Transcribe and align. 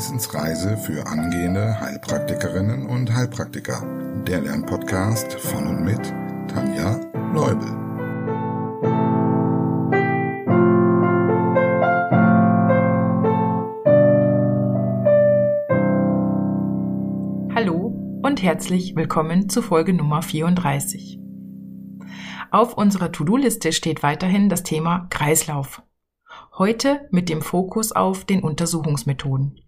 Wissensreise 0.00 0.78
für 0.78 1.06
angehende 1.06 1.78
Heilpraktikerinnen 1.78 2.86
und 2.86 3.14
Heilpraktiker. 3.14 3.82
Der 4.26 4.40
Lernpodcast 4.40 5.34
von 5.34 5.66
und 5.66 5.84
mit 5.84 6.00
Tanja 6.48 6.98
Leubel. 7.34 7.68
Hallo 17.54 18.20
und 18.22 18.42
herzlich 18.42 18.96
willkommen 18.96 19.50
zu 19.50 19.60
Folge 19.60 19.92
Nummer 19.92 20.22
34. 20.22 21.20
Auf 22.50 22.72
unserer 22.72 23.12
To-Do-Liste 23.12 23.72
steht 23.72 24.02
weiterhin 24.02 24.48
das 24.48 24.62
Thema 24.62 25.08
Kreislauf. 25.10 25.82
Heute 26.56 27.06
mit 27.10 27.28
dem 27.28 27.42
Fokus 27.42 27.92
auf 27.92 28.24
den 28.24 28.42
Untersuchungsmethoden. 28.42 29.60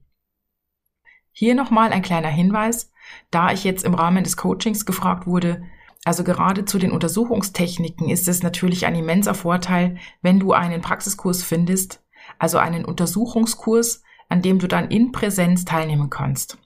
Hier 1.32 1.54
nochmal 1.54 1.92
ein 1.92 2.02
kleiner 2.02 2.28
Hinweis, 2.28 2.92
da 3.30 3.52
ich 3.52 3.64
jetzt 3.64 3.84
im 3.84 3.94
Rahmen 3.94 4.22
des 4.22 4.36
Coachings 4.36 4.84
gefragt 4.84 5.26
wurde, 5.26 5.62
also 6.04 6.24
gerade 6.24 6.64
zu 6.64 6.78
den 6.78 6.92
Untersuchungstechniken 6.92 8.08
ist 8.08 8.28
es 8.28 8.42
natürlich 8.42 8.86
ein 8.86 8.94
immenser 8.94 9.34
Vorteil, 9.34 9.96
wenn 10.20 10.40
du 10.40 10.52
einen 10.52 10.82
Praxiskurs 10.82 11.42
findest, 11.42 12.02
also 12.38 12.58
einen 12.58 12.84
Untersuchungskurs, 12.84 14.02
an 14.28 14.42
dem 14.42 14.58
du 14.58 14.66
dann 14.66 14.90
in 14.90 15.12
Präsenz 15.12 15.64
teilnehmen 15.64 16.10
kannst. 16.10 16.58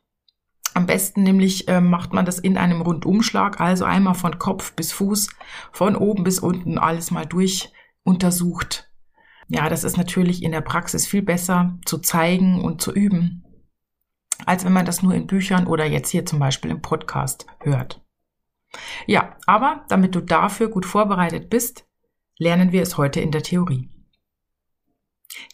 Am 0.75 0.87
besten 0.87 1.23
nämlich 1.23 1.69
äh, 1.69 1.81
macht 1.81 2.13
man 2.13 2.27
das 2.27 2.39
in 2.39 2.59
einem 2.59 2.81
Rundumschlag, 2.81 3.61
also 3.61 3.85
einmal 3.85 4.15
von 4.15 4.39
Kopf 4.39 4.75
bis 4.75 4.93
Fuß, 4.93 5.29
von 5.73 5.97
oben 5.97 6.25
bis 6.25 6.39
unten 6.39 6.79
alles 6.79 7.11
mal 7.11 7.25
durch 7.25 7.73
untersucht. 8.05 8.91
Ja, 9.49 9.69
das 9.69 9.85
ist 9.85 9.97
natürlich 9.97 10.43
in 10.43 10.53
der 10.53 10.61
Praxis 10.61 11.07
viel 11.07 11.23
besser 11.23 11.79
zu 11.85 11.99
zeigen 11.99 12.63
und 12.63 12.83
zu 12.83 12.93
üben 12.93 13.46
als 14.45 14.65
wenn 14.65 14.73
man 14.73 14.87
das 14.87 15.03
nur 15.03 15.15
in 15.15 15.27
Büchern 15.27 15.67
oder 15.67 15.85
jetzt 15.87 16.11
hier 16.11 16.27
zum 16.27 16.39
Beispiel 16.39 16.71
im 16.71 16.83
Podcast 16.83 17.47
hört. 17.61 18.05
Ja, 19.07 19.37
aber 19.47 19.85
damit 19.89 20.15
du 20.15 20.21
dafür 20.21 20.69
gut 20.69 20.85
vorbereitet 20.85 21.49
bist, 21.49 21.87
lernen 22.39 22.73
wir 22.73 22.83
es 22.83 22.99
heute 22.99 23.21
in 23.21 23.31
der 23.31 23.43
Theorie. 23.43 23.91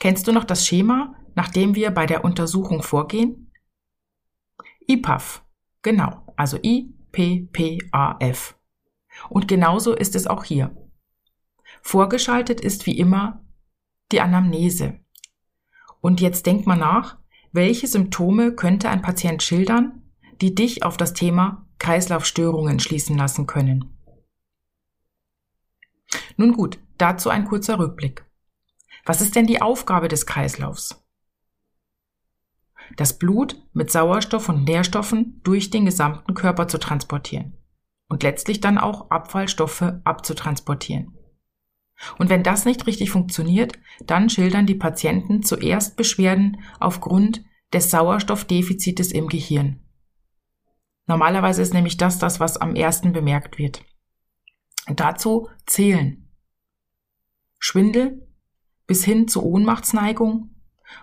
Kennst 0.00 0.26
du 0.26 0.32
noch 0.32 0.44
das 0.44 0.66
Schema, 0.66 1.14
nach 1.34 1.48
dem 1.48 1.74
wir 1.74 1.90
bei 1.90 2.06
der 2.06 2.24
Untersuchung 2.24 2.82
vorgehen? 2.82 3.52
IPAF. 4.86 5.44
Genau, 5.82 6.32
also 6.36 6.58
I, 6.62 6.94
P, 7.12 7.48
P, 7.52 7.78
A, 7.92 8.16
F. 8.18 8.56
Und 9.28 9.48
genauso 9.48 9.94
ist 9.94 10.14
es 10.14 10.26
auch 10.26 10.44
hier. 10.44 10.76
Vorgeschaltet 11.82 12.60
ist 12.60 12.86
wie 12.86 12.98
immer 12.98 13.44
die 14.10 14.20
Anamnese. 14.20 15.00
Und 16.00 16.20
jetzt 16.20 16.46
denk 16.46 16.66
mal 16.66 16.76
nach, 16.76 17.18
welche 17.52 17.86
Symptome 17.86 18.52
könnte 18.52 18.88
ein 18.88 19.02
Patient 19.02 19.42
schildern, 19.42 20.02
die 20.40 20.54
dich 20.54 20.84
auf 20.84 20.96
das 20.96 21.12
Thema 21.12 21.66
Kreislaufstörungen 21.78 22.80
schließen 22.80 23.16
lassen 23.16 23.46
können? 23.46 23.96
Nun 26.36 26.52
gut, 26.52 26.78
dazu 26.98 27.30
ein 27.30 27.44
kurzer 27.44 27.78
Rückblick. 27.78 28.24
Was 29.04 29.20
ist 29.20 29.36
denn 29.36 29.46
die 29.46 29.60
Aufgabe 29.60 30.08
des 30.08 30.26
Kreislaufs? 30.26 31.04
Das 32.96 33.18
Blut 33.18 33.62
mit 33.72 33.90
Sauerstoff 33.90 34.48
und 34.48 34.64
Nährstoffen 34.64 35.40
durch 35.44 35.70
den 35.70 35.84
gesamten 35.84 36.34
Körper 36.34 36.68
zu 36.68 36.78
transportieren 36.78 37.56
und 38.08 38.22
letztlich 38.22 38.60
dann 38.60 38.78
auch 38.78 39.10
Abfallstoffe 39.10 39.94
abzutransportieren. 40.04 41.16
Und 42.18 42.30
wenn 42.30 42.42
das 42.42 42.64
nicht 42.64 42.86
richtig 42.86 43.10
funktioniert, 43.10 43.78
dann 44.04 44.28
schildern 44.28 44.66
die 44.66 44.74
Patienten 44.74 45.42
zuerst 45.42 45.96
Beschwerden 45.96 46.60
aufgrund 46.80 47.44
des 47.72 47.90
Sauerstoffdefizites 47.90 49.12
im 49.12 49.28
Gehirn. 49.28 49.80
Normalerweise 51.06 51.62
ist 51.62 51.74
nämlich 51.74 51.96
das 51.96 52.18
das, 52.18 52.40
was 52.40 52.56
am 52.56 52.74
ersten 52.74 53.12
bemerkt 53.12 53.58
wird. 53.58 53.84
Dazu 54.86 55.48
zählen 55.66 56.28
Schwindel 57.58 58.26
bis 58.86 59.04
hin 59.04 59.28
zu 59.28 59.44
Ohnmachtsneigung. 59.44 60.50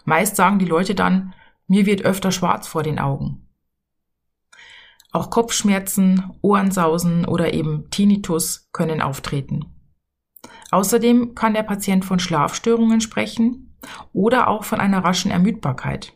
Meist 0.03 0.35
sagen 0.35 0.59
die 0.59 0.65
Leute 0.65 0.93
dann, 0.93 1.33
mir 1.67 1.85
wird 1.85 2.01
öfter 2.01 2.31
schwarz 2.31 2.67
vor 2.67 2.83
den 2.83 2.99
Augen. 2.99 3.47
Auch 5.11 5.29
Kopfschmerzen, 5.29 6.31
Ohrensausen 6.41 7.25
oder 7.25 7.53
eben 7.53 7.89
Tinnitus 7.89 8.69
können 8.71 9.01
auftreten. 9.01 9.78
Außerdem 10.71 11.35
kann 11.35 11.53
der 11.53 11.63
Patient 11.63 12.05
von 12.05 12.19
Schlafstörungen 12.19 13.01
sprechen 13.01 13.75
oder 14.13 14.47
auch 14.47 14.63
von 14.63 14.79
einer 14.79 15.03
raschen 15.03 15.31
Ermüdbarkeit. 15.31 16.13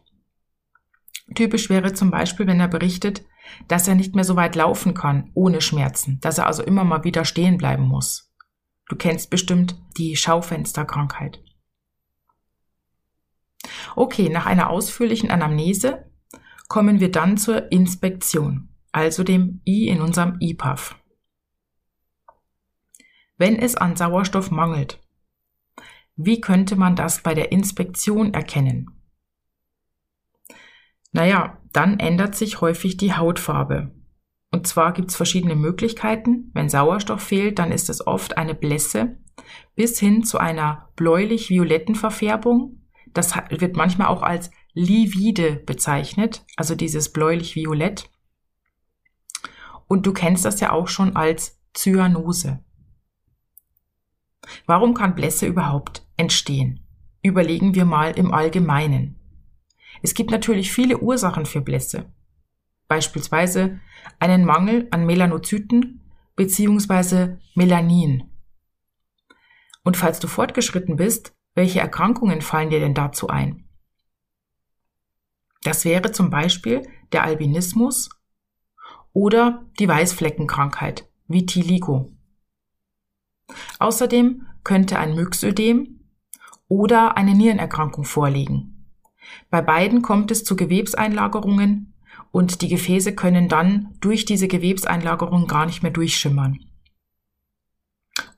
Typisch 1.35 1.69
wäre 1.69 1.93
zum 1.93 2.11
Beispiel, 2.11 2.45
wenn 2.45 2.59
er 2.59 2.67
berichtet, 2.67 3.23
dass 3.67 3.87
er 3.87 3.95
nicht 3.95 4.15
mehr 4.15 4.23
so 4.23 4.35
weit 4.35 4.55
laufen 4.55 4.93
kann 4.93 5.31
ohne 5.33 5.61
Schmerzen, 5.61 6.19
dass 6.21 6.37
er 6.37 6.47
also 6.47 6.63
immer 6.63 6.83
mal 6.83 7.03
wieder 7.03 7.25
stehen 7.25 7.57
bleiben 7.57 7.83
muss. 7.83 8.31
Du 8.87 8.95
kennst 8.95 9.29
bestimmt 9.29 9.75
die 9.97 10.15
Schaufensterkrankheit. 10.15 11.41
Okay, 13.95 14.29
nach 14.29 14.45
einer 14.45 14.69
ausführlichen 14.69 15.31
Anamnese 15.31 16.11
kommen 16.67 16.99
wir 16.99 17.11
dann 17.11 17.37
zur 17.37 17.71
Inspektion, 17.71 18.69
also 18.91 19.23
dem 19.23 19.61
I 19.65 19.87
in 19.87 20.01
unserem 20.01 20.37
IPAF 20.39 20.95
wenn 23.43 23.59
es 23.59 23.75
an 23.75 23.97
Sauerstoff 23.97 24.51
mangelt. 24.51 25.01
Wie 26.15 26.39
könnte 26.39 26.77
man 26.77 26.95
das 26.95 27.23
bei 27.23 27.33
der 27.33 27.51
Inspektion 27.51 28.33
erkennen? 28.33 28.89
Naja, 31.11 31.57
dann 31.73 31.99
ändert 31.99 32.35
sich 32.35 32.61
häufig 32.61 32.95
die 32.95 33.15
Hautfarbe. 33.15 33.93
Und 34.49 34.65
zwar 34.65 34.93
gibt 34.93 35.09
es 35.09 35.17
verschiedene 35.17 35.57
Möglichkeiten. 35.57 36.51
Wenn 36.53 36.69
Sauerstoff 36.69 37.21
fehlt, 37.21 37.59
dann 37.59 37.73
ist 37.73 37.89
es 37.89 38.07
oft 38.07 38.37
eine 38.37 38.55
Blässe 38.55 39.17
bis 39.75 39.99
hin 39.99 40.23
zu 40.23 40.37
einer 40.37 40.87
bläulich-violetten 40.95 41.95
Verfärbung. 41.95 42.81
Das 43.07 43.35
wird 43.49 43.75
manchmal 43.75 44.07
auch 44.07 44.21
als 44.21 44.51
livide 44.71 45.57
bezeichnet, 45.57 46.45
also 46.55 46.75
dieses 46.75 47.11
bläulich-violett. 47.11 48.09
Und 49.89 50.05
du 50.05 50.13
kennst 50.13 50.45
das 50.45 50.61
ja 50.61 50.71
auch 50.71 50.87
schon 50.87 51.17
als 51.17 51.59
Zyanose. 51.73 52.63
Warum 54.65 54.93
kann 54.93 55.15
Blässe 55.15 55.45
überhaupt 55.45 56.07
entstehen? 56.17 56.85
Überlegen 57.21 57.75
wir 57.75 57.85
mal 57.85 58.17
im 58.17 58.33
Allgemeinen. 58.33 59.19
Es 60.01 60.13
gibt 60.13 60.31
natürlich 60.31 60.71
viele 60.71 60.99
Ursachen 60.99 61.45
für 61.45 61.61
Blässe. 61.61 62.11
Beispielsweise 62.87 63.79
einen 64.19 64.45
Mangel 64.45 64.87
an 64.91 65.05
Melanozyten 65.05 66.01
bzw. 66.35 67.37
Melanin. 67.55 68.29
Und 69.83 69.97
falls 69.97 70.19
du 70.19 70.27
fortgeschritten 70.27 70.95
bist, 70.95 71.35
welche 71.55 71.79
Erkrankungen 71.79 72.41
fallen 72.41 72.69
dir 72.69 72.79
denn 72.79 72.93
dazu 72.93 73.27
ein? 73.27 73.67
Das 75.63 75.85
wäre 75.85 76.11
zum 76.11 76.29
Beispiel 76.29 76.87
der 77.11 77.23
Albinismus 77.23 78.09
oder 79.13 79.65
die 79.79 79.87
Weißfleckenkrankheit, 79.87 81.07
Vitiligo. 81.27 82.11
Außerdem 83.79 84.45
könnte 84.63 84.99
ein 84.99 85.15
Myxödem 85.15 85.99
oder 86.67 87.17
eine 87.17 87.33
Nierenerkrankung 87.33 88.05
vorliegen. 88.05 88.87
Bei 89.49 89.61
beiden 89.61 90.01
kommt 90.01 90.31
es 90.31 90.43
zu 90.43 90.55
Gewebseinlagerungen 90.55 91.93
und 92.31 92.61
die 92.61 92.67
Gefäße 92.67 93.15
können 93.15 93.49
dann 93.49 93.95
durch 94.01 94.25
diese 94.25 94.47
Gewebseinlagerung 94.47 95.47
gar 95.47 95.65
nicht 95.65 95.83
mehr 95.83 95.91
durchschimmern. 95.91 96.59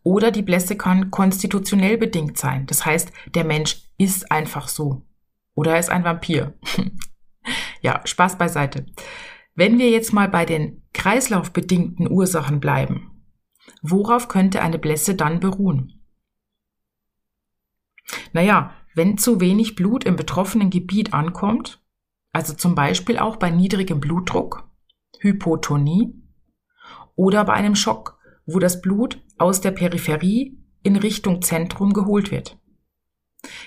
Oder 0.03 0.31
die 0.31 0.43
Blässe 0.43 0.75
kann 0.77 1.09
konstitutionell 1.09 1.97
bedingt 1.97 2.37
sein. 2.37 2.67
Das 2.67 2.85
heißt, 2.85 3.11
der 3.33 3.43
Mensch 3.43 3.89
ist 3.97 4.31
einfach 4.31 4.67
so. 4.67 5.03
Oder 5.55 5.73
er 5.73 5.79
ist 5.79 5.89
ein 5.89 6.03
Vampir. 6.03 6.53
ja, 7.81 8.01
Spaß 8.05 8.37
beiseite. 8.37 8.85
Wenn 9.55 9.79
wir 9.79 9.89
jetzt 9.89 10.13
mal 10.13 10.27
bei 10.27 10.45
den 10.45 10.83
kreislaufbedingten 10.93 12.11
Ursachen 12.11 12.59
bleiben, 12.59 13.15
Worauf 13.81 14.27
könnte 14.27 14.61
eine 14.61 14.79
Blässe 14.79 15.15
dann 15.15 15.39
beruhen? 15.39 15.94
Naja, 18.33 18.73
wenn 18.93 19.17
zu 19.17 19.39
wenig 19.39 19.75
Blut 19.75 20.03
im 20.03 20.15
betroffenen 20.15 20.69
Gebiet 20.69 21.13
ankommt, 21.13 21.81
also 22.31 22.53
zum 22.53 22.75
Beispiel 22.75 23.17
auch 23.17 23.37
bei 23.37 23.49
niedrigem 23.49 23.99
Blutdruck, 23.99 24.69
Hypotonie 25.19 26.13
oder 27.15 27.45
bei 27.45 27.53
einem 27.53 27.75
Schock, 27.75 28.19
wo 28.45 28.59
das 28.59 28.81
Blut 28.81 29.21
aus 29.37 29.61
der 29.61 29.71
Peripherie 29.71 30.57
in 30.83 30.95
Richtung 30.95 31.41
Zentrum 31.41 31.93
geholt 31.93 32.31
wird. 32.31 32.57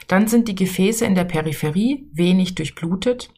Dann 0.07 0.29
sind 0.29 0.49
die 0.49 0.55
Gefäße 0.55 1.05
in 1.05 1.15
der 1.15 1.25
Peripherie 1.25 2.09
wenig 2.13 2.55
durchblutet. 2.55 3.33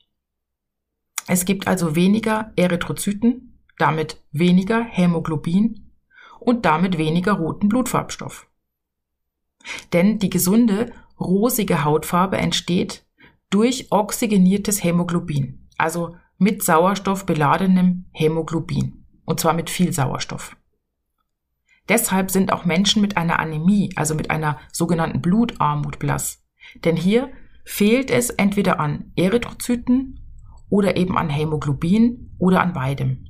Es 1.26 1.44
gibt 1.44 1.66
also 1.66 1.94
weniger 1.94 2.52
Erythrozyten, 2.56 3.58
damit 3.78 4.22
weniger 4.32 4.82
Hämoglobin 4.82 5.92
und 6.38 6.64
damit 6.64 6.98
weniger 6.98 7.32
roten 7.32 7.68
Blutfarbstoff. 7.68 8.49
Denn 9.92 10.18
die 10.18 10.30
gesunde, 10.30 10.92
rosige 11.18 11.84
Hautfarbe 11.84 12.38
entsteht 12.38 13.04
durch 13.50 13.88
oxygeniertes 13.90 14.82
Hämoglobin, 14.82 15.68
also 15.76 16.16
mit 16.38 16.62
Sauerstoff 16.62 17.26
beladenem 17.26 18.06
Hämoglobin, 18.12 19.04
und 19.24 19.40
zwar 19.40 19.52
mit 19.52 19.68
viel 19.68 19.92
Sauerstoff. 19.92 20.56
Deshalb 21.88 22.30
sind 22.30 22.52
auch 22.52 22.64
Menschen 22.64 23.02
mit 23.02 23.16
einer 23.16 23.40
Anämie, 23.40 23.90
also 23.96 24.14
mit 24.14 24.30
einer 24.30 24.58
sogenannten 24.72 25.20
Blutarmut 25.20 25.98
blass. 25.98 26.46
Denn 26.84 26.96
hier 26.96 27.30
fehlt 27.64 28.10
es 28.10 28.30
entweder 28.30 28.78
an 28.78 29.12
Erythrozyten 29.16 30.20
oder 30.68 30.96
eben 30.96 31.18
an 31.18 31.28
Hämoglobin 31.28 32.36
oder 32.38 32.60
an 32.60 32.72
beidem. 32.72 33.29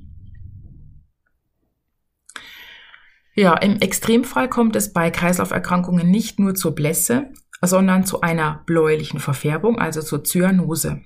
Ja, 3.33 3.55
im 3.57 3.79
Extremfall 3.79 4.49
kommt 4.49 4.75
es 4.75 4.91
bei 4.91 5.09
Kreislauferkrankungen 5.09 6.09
nicht 6.09 6.39
nur 6.39 6.53
zur 6.53 6.75
Blässe, 6.75 7.31
sondern 7.61 8.05
zu 8.05 8.21
einer 8.21 8.63
bläulichen 8.65 9.19
Verfärbung, 9.19 9.79
also 9.79 10.01
zur 10.01 10.23
Zyanose. 10.23 11.01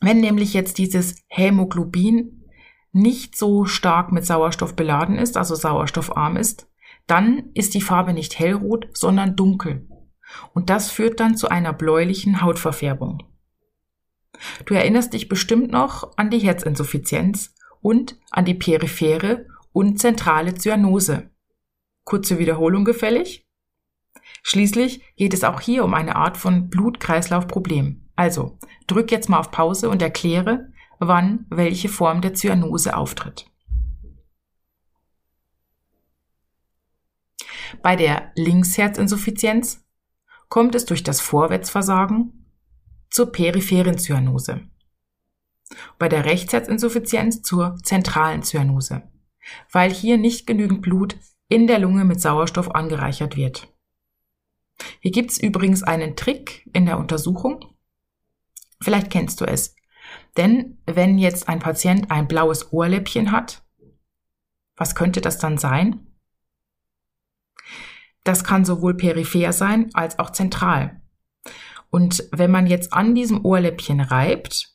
Wenn 0.00 0.20
nämlich 0.20 0.54
jetzt 0.54 0.78
dieses 0.78 1.22
Hämoglobin 1.28 2.44
nicht 2.92 3.36
so 3.36 3.64
stark 3.64 4.12
mit 4.12 4.26
Sauerstoff 4.26 4.74
beladen 4.74 5.18
ist, 5.18 5.36
also 5.36 5.54
sauerstoffarm 5.54 6.36
ist, 6.36 6.68
dann 7.06 7.50
ist 7.54 7.74
die 7.74 7.80
Farbe 7.80 8.12
nicht 8.12 8.38
hellrot, 8.38 8.88
sondern 8.92 9.36
dunkel. 9.36 9.88
Und 10.52 10.70
das 10.70 10.90
führt 10.90 11.20
dann 11.20 11.36
zu 11.36 11.48
einer 11.48 11.72
bläulichen 11.72 12.40
Hautverfärbung. 12.40 13.22
Du 14.64 14.74
erinnerst 14.74 15.12
dich 15.12 15.28
bestimmt 15.28 15.70
noch 15.70 16.16
an 16.16 16.30
die 16.30 16.38
Herzinsuffizienz 16.38 17.54
und 17.80 18.18
an 18.30 18.44
die 18.44 18.54
periphere 18.54 19.46
und 19.74 19.98
zentrale 19.98 20.54
Zyanose. 20.54 21.30
Kurze 22.04 22.38
Wiederholung 22.38 22.84
gefällig? 22.84 23.44
Schließlich 24.42 25.02
geht 25.16 25.34
es 25.34 25.42
auch 25.42 25.60
hier 25.60 25.84
um 25.84 25.94
eine 25.94 26.16
Art 26.16 26.36
von 26.36 26.70
Blutkreislaufproblem. 26.70 28.08
Also, 28.14 28.58
drück 28.86 29.10
jetzt 29.10 29.28
mal 29.28 29.40
auf 29.40 29.50
Pause 29.50 29.90
und 29.90 30.00
erkläre, 30.00 30.72
wann 31.00 31.46
welche 31.50 31.88
Form 31.88 32.20
der 32.20 32.34
Zyanose 32.34 32.96
auftritt. 32.96 33.50
Bei 37.82 37.96
der 37.96 38.30
Linksherzinsuffizienz 38.36 39.84
kommt 40.48 40.76
es 40.76 40.84
durch 40.84 41.02
das 41.02 41.20
Vorwärtsversagen 41.20 42.46
zur 43.10 43.32
peripheren 43.32 43.98
Zyanose. 43.98 44.60
Bei 45.98 46.08
der 46.08 46.26
Rechtsherzinsuffizienz 46.26 47.42
zur 47.42 47.76
zentralen 47.82 48.44
Zyanose, 48.44 49.02
weil 49.70 49.92
hier 49.92 50.16
nicht 50.18 50.46
genügend 50.46 50.82
Blut 50.82 51.16
in 51.48 51.66
der 51.66 51.78
Lunge 51.78 52.04
mit 52.04 52.20
Sauerstoff 52.20 52.74
angereichert 52.74 53.36
wird. 53.36 53.68
Hier 55.00 55.10
gibt's 55.10 55.38
übrigens 55.38 55.82
einen 55.82 56.16
Trick 56.16 56.68
in 56.72 56.86
der 56.86 56.98
Untersuchung. 56.98 57.64
Vielleicht 58.80 59.10
kennst 59.10 59.40
du 59.40 59.44
es. 59.44 59.76
Denn 60.36 60.78
wenn 60.86 61.18
jetzt 61.18 61.48
ein 61.48 61.60
Patient 61.60 62.10
ein 62.10 62.26
blaues 62.26 62.72
Ohrläppchen 62.72 63.30
hat, 63.32 63.62
was 64.76 64.94
könnte 64.94 65.20
das 65.20 65.38
dann 65.38 65.58
sein? 65.58 66.06
Das 68.24 68.42
kann 68.42 68.64
sowohl 68.64 68.94
peripher 68.96 69.52
sein 69.52 69.90
als 69.94 70.18
auch 70.18 70.30
zentral. 70.30 71.00
Und 71.90 72.24
wenn 72.32 72.50
man 72.50 72.66
jetzt 72.66 72.92
an 72.92 73.14
diesem 73.14 73.44
Ohrläppchen 73.44 74.00
reibt, 74.00 74.73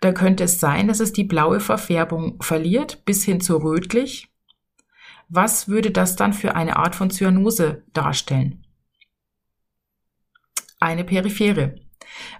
dann 0.00 0.14
könnte 0.14 0.44
es 0.44 0.60
sein, 0.60 0.88
dass 0.88 1.00
es 1.00 1.12
die 1.12 1.24
blaue 1.24 1.60
Verfärbung 1.60 2.40
verliert 2.42 3.04
bis 3.04 3.24
hin 3.24 3.40
zu 3.40 3.56
rötlich. 3.56 4.28
Was 5.28 5.68
würde 5.68 5.90
das 5.90 6.16
dann 6.16 6.32
für 6.32 6.54
eine 6.54 6.76
Art 6.76 6.94
von 6.94 7.10
Zyanose 7.10 7.82
darstellen? 7.92 8.64
Eine 10.80 11.04
periphere, 11.04 11.74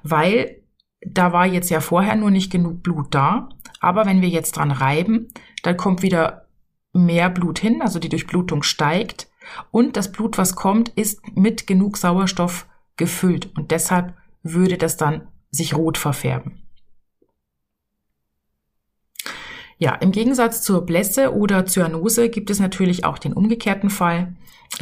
weil 0.02 0.62
da 1.00 1.32
war 1.32 1.46
jetzt 1.46 1.70
ja 1.70 1.80
vorher 1.80 2.16
nur 2.16 2.30
nicht 2.30 2.50
genug 2.50 2.82
Blut 2.82 3.14
da, 3.14 3.48
aber 3.80 4.06
wenn 4.06 4.22
wir 4.22 4.28
jetzt 4.28 4.56
dran 4.56 4.70
reiben, 4.70 5.28
dann 5.62 5.76
kommt 5.76 6.02
wieder 6.02 6.46
mehr 6.92 7.30
Blut 7.30 7.58
hin, 7.58 7.82
also 7.82 7.98
die 7.98 8.08
Durchblutung 8.08 8.62
steigt 8.62 9.28
und 9.70 9.96
das 9.96 10.12
Blut, 10.12 10.38
was 10.38 10.56
kommt, 10.56 10.90
ist 10.90 11.20
mit 11.36 11.66
genug 11.66 11.96
Sauerstoff 11.96 12.66
gefüllt 12.96 13.56
und 13.56 13.70
deshalb 13.70 14.14
würde 14.42 14.78
das 14.78 14.96
dann 14.96 15.28
sich 15.50 15.74
rot 15.74 15.98
verfärben. 15.98 16.67
Ja, 19.78 19.94
im 19.94 20.10
Gegensatz 20.10 20.62
zur 20.62 20.84
Blässe 20.84 21.34
oder 21.34 21.64
Zyanose 21.64 22.30
gibt 22.30 22.50
es 22.50 22.58
natürlich 22.58 23.04
auch 23.04 23.18
den 23.18 23.32
umgekehrten 23.32 23.90
Fall, 23.90 24.34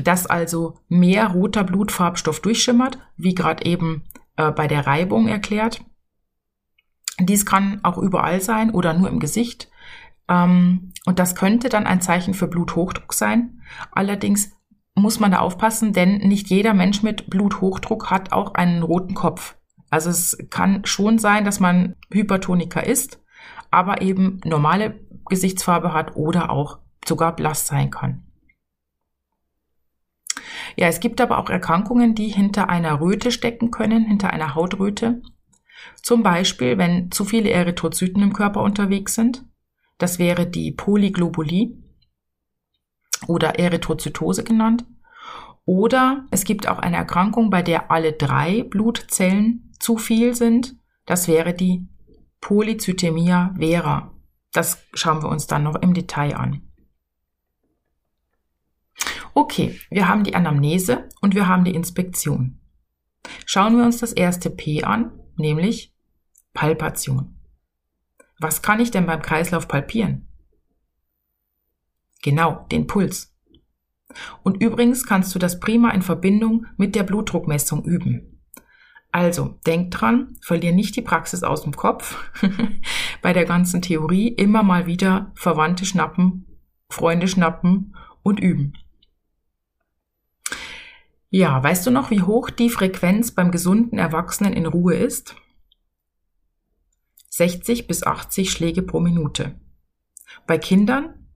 dass 0.03 0.27
also 0.27 0.79
mehr 0.89 1.29
roter 1.29 1.65
Blutfarbstoff 1.65 2.41
durchschimmert, 2.41 2.99
wie 3.17 3.35
gerade 3.35 3.67
eben 3.67 4.05
äh, 4.37 4.51
bei 4.51 4.67
der 4.67 4.87
Reibung 4.87 5.29
erklärt. 5.29 5.83
Dies 7.19 7.45
kann 7.47 7.81
auch 7.83 7.99
überall 7.99 8.41
sein 8.41 8.71
oder 8.71 8.95
nur 8.95 9.09
im 9.09 9.21
Gesicht. 9.21 9.71
Ähm, 10.29 10.93
und 11.05 11.19
das 11.19 11.35
könnte 11.35 11.69
dann 11.69 11.87
ein 11.87 12.01
Zeichen 12.01 12.35
für 12.35 12.49
Bluthochdruck 12.49 13.13
sein. 13.13 13.63
Allerdings 13.93 14.53
muss 14.95 15.21
man 15.21 15.31
da 15.31 15.39
aufpassen, 15.41 15.93
denn 15.93 16.17
nicht 16.19 16.49
jeder 16.49 16.73
Mensch 16.73 17.03
mit 17.03 17.29
Bluthochdruck 17.29 18.11
hat 18.11 18.33
auch 18.33 18.55
einen 18.55 18.83
roten 18.83 19.15
Kopf. 19.15 19.57
Also 19.91 20.11
es 20.11 20.39
kann 20.51 20.85
schon 20.85 21.19
sein, 21.19 21.45
dass 21.45 21.61
man 21.61 21.97
Hypertoniker 22.11 22.85
ist, 22.85 23.21
aber 23.77 24.01
eben 24.01 24.41
normale 24.43 24.99
Gesichtsfarbe 25.29 25.93
hat 25.93 26.17
oder 26.17 26.49
auch 26.49 26.79
sogar 27.05 27.37
blass 27.37 27.67
sein 27.67 27.91
kann. 27.91 28.25
Ja, 30.77 30.89
es 30.89 30.99
gibt 30.99 31.21
aber 31.21 31.37
auch 31.37 31.51
Erkrankungen, 31.51 32.15
die 32.15 32.29
hinter 32.29 32.71
einer 32.71 33.01
Röte 33.03 33.31
stecken 33.31 33.71
können, 33.71 34.07
hinter 34.07 34.31
einer 34.31 34.55
Hautröte. 34.55 35.21
Zum 36.03 36.23
Beispiel, 36.23 36.79
wenn 36.79 37.11
zu 37.11 37.27
viele 37.27 37.51
Erythrozyten 37.51 38.23
im 38.23 38.33
Körper 38.33 38.63
unterwegs 38.63 39.15
sind. 39.15 39.45
Das 39.99 40.19
wäre 40.19 40.47
die 40.47 40.73
Polyglobulie 40.73 41.77
oder 43.27 43.59
Erythrozytose 43.59 44.43
genannt. 44.43 44.87
Oder 45.67 46.25
es 46.31 46.45
gibt 46.45 46.67
auch 46.67 46.79
eine 46.79 46.97
Erkrankung, 46.97 47.51
bei 47.51 47.61
der 47.61 47.91
alle 47.91 48.15
drei 48.15 48.63
Blutzellen 48.63 49.75
zu 49.79 49.99
viel 49.99 50.35
sind. 50.35 50.77
Das 51.05 51.29
wäre 51.29 51.53
die 51.53 51.89
Polycythemia 52.47 53.57
vera. 53.59 54.15
Das 54.53 54.87
schauen 54.95 55.21
wir 55.21 55.29
uns 55.29 55.49
dann 55.49 55.65
noch 55.65 55.75
im 55.83 55.95
Detail 55.95 56.37
an. 56.37 56.63
Okay, 59.35 59.81
wir 59.91 60.07
haben 60.07 60.23
die 60.23 60.37
Anamnese 60.37 61.09
und 61.21 61.35
wir 61.35 61.49
haben 61.49 61.65
die 61.65 61.75
Inspektion. 61.75 62.61
Schauen 63.47 63.77
wir 63.77 63.85
uns 63.85 63.99
das 63.99 64.13
erste 64.13 64.49
P 64.51 64.85
an, 64.85 65.19
nämlich 65.35 65.93
Palpation. 66.55 67.37
Was 68.39 68.63
kann 68.63 68.79
ich 68.79 68.93
denn 68.93 69.07
beim 69.07 69.23
Kreislauf 69.23 69.67
palpieren? 69.67 70.29
Genau, 72.23 72.65
den 72.71 72.87
Puls. 72.87 73.37
Und 74.45 74.63
übrigens 74.63 75.05
kannst 75.05 75.35
du 75.35 75.41
das 75.41 75.59
prima 75.59 75.91
in 75.91 76.03
Verbindung 76.03 76.67
mit 76.77 76.95
der 76.95 77.03
Blutdruckmessung 77.03 77.85
üben. 77.85 78.36
Also, 79.13 79.59
denk 79.67 79.93
dran, 79.93 80.37
verlier 80.43 80.73
nicht 80.73 80.97
die 80.97 81.03
Praxis 81.03 81.43
aus 81.43 81.63
dem 81.63 81.75
Kopf. 81.75 82.19
Bei 83.23 83.33
der 83.33 83.45
ganzen 83.45 83.81
Theorie 83.81 84.29
immer 84.29 84.63
mal 84.63 84.87
wieder 84.87 85.33
Verwandte 85.35 85.87
schnappen, 85.87 86.47
Freunde 86.91 87.29
schnappen 87.29 87.97
und 88.23 88.41
üben. 88.41 88.75
Ja, 91.31 91.63
weißt 91.63 91.87
du 91.87 91.91
noch, 91.91 92.11
wie 92.11 92.23
hoch 92.23 92.51
die 92.51 92.71
Frequenz 92.71 93.33
beim 93.33 93.51
gesunden 93.51 93.99
Erwachsenen 93.99 94.53
in 94.53 94.67
Ruhe 94.67 94.95
ist? 94.95 95.35
60 97.31 97.87
bis 97.87 98.03
80 98.03 98.51
Schläge 98.51 98.83
pro 98.83 99.01
Minute. 99.01 99.61
Bei 100.47 100.57
Kindern 100.57 101.27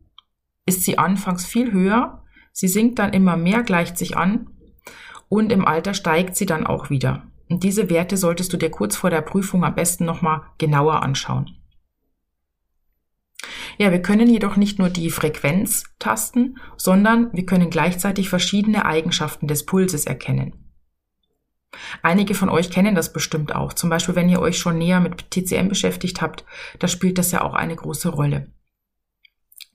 ist 0.65 0.85
sie 0.85 0.99
anfangs 0.99 1.45
viel 1.45 1.73
höher, 1.73 2.25
sie 2.53 2.69
sinkt 2.69 2.99
dann 2.99 3.12
immer 3.12 3.37
mehr, 3.37 3.62
gleicht 3.62 3.99
sich 3.99 4.17
an 4.17 4.50
und 5.29 5.53
im 5.53 5.67
Alter 5.67 5.95
steigt 5.95 6.37
sie 6.37 6.47
dann 6.47 6.67
auch 6.67 6.91
wieder. 6.91 7.30
Und 7.50 7.64
diese 7.64 7.90
Werte 7.90 8.16
solltest 8.16 8.52
du 8.52 8.57
dir 8.57 8.71
kurz 8.71 8.97
vor 8.97 9.11
der 9.11 9.23
Prüfung 9.23 9.64
am 9.64 9.75
besten 9.75 10.04
nochmal 10.04 10.42
genauer 10.59 11.02
anschauen. 11.02 11.57
Ja, 13.76 13.90
wir 13.90 14.02
können 14.02 14.28
jedoch 14.28 14.57
nicht 14.57 14.78
nur 14.78 14.88
die 14.88 15.11
Frequenz 15.11 15.85
tasten, 15.99 16.59
sondern 16.76 17.33
wir 17.33 17.47
können 17.47 17.69
gleichzeitig 17.69 18.28
verschiedene 18.28 18.85
Eigenschaften 18.85 19.49
des 19.49 19.66
Pulses 19.66 20.07
erkennen. 20.07 20.71
Einige 22.02 22.35
von 22.35 22.50
euch 22.50 22.71
kennen 22.71 22.95
das 22.95 23.12
bestimmt 23.12 23.54
auch. 23.54 23.73
Zum 23.73 23.90
Beispiel, 23.90 24.14
wenn 24.14 24.28
ihr 24.28 24.40
euch 24.40 24.59
schon 24.59 24.78
näher 24.78 25.00
mit 25.00 25.30
TCM 25.30 25.69
beschäftigt 25.69 26.21
habt, 26.21 26.45
da 26.78 26.88
spielt 26.88 27.19
das 27.19 27.33
ja 27.33 27.42
auch 27.42 27.54
eine 27.54 27.75
große 27.75 28.11
Rolle. 28.11 28.52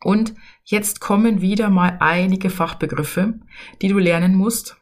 Und 0.02 0.34
jetzt 0.64 1.02
kommen 1.02 1.42
wieder 1.42 1.70
mal 1.70 1.98
einige 2.00 2.50
Fachbegriffe, 2.50 3.40
die 3.82 3.88
du 3.88 3.98
lernen 3.98 4.36
musst. 4.36 4.78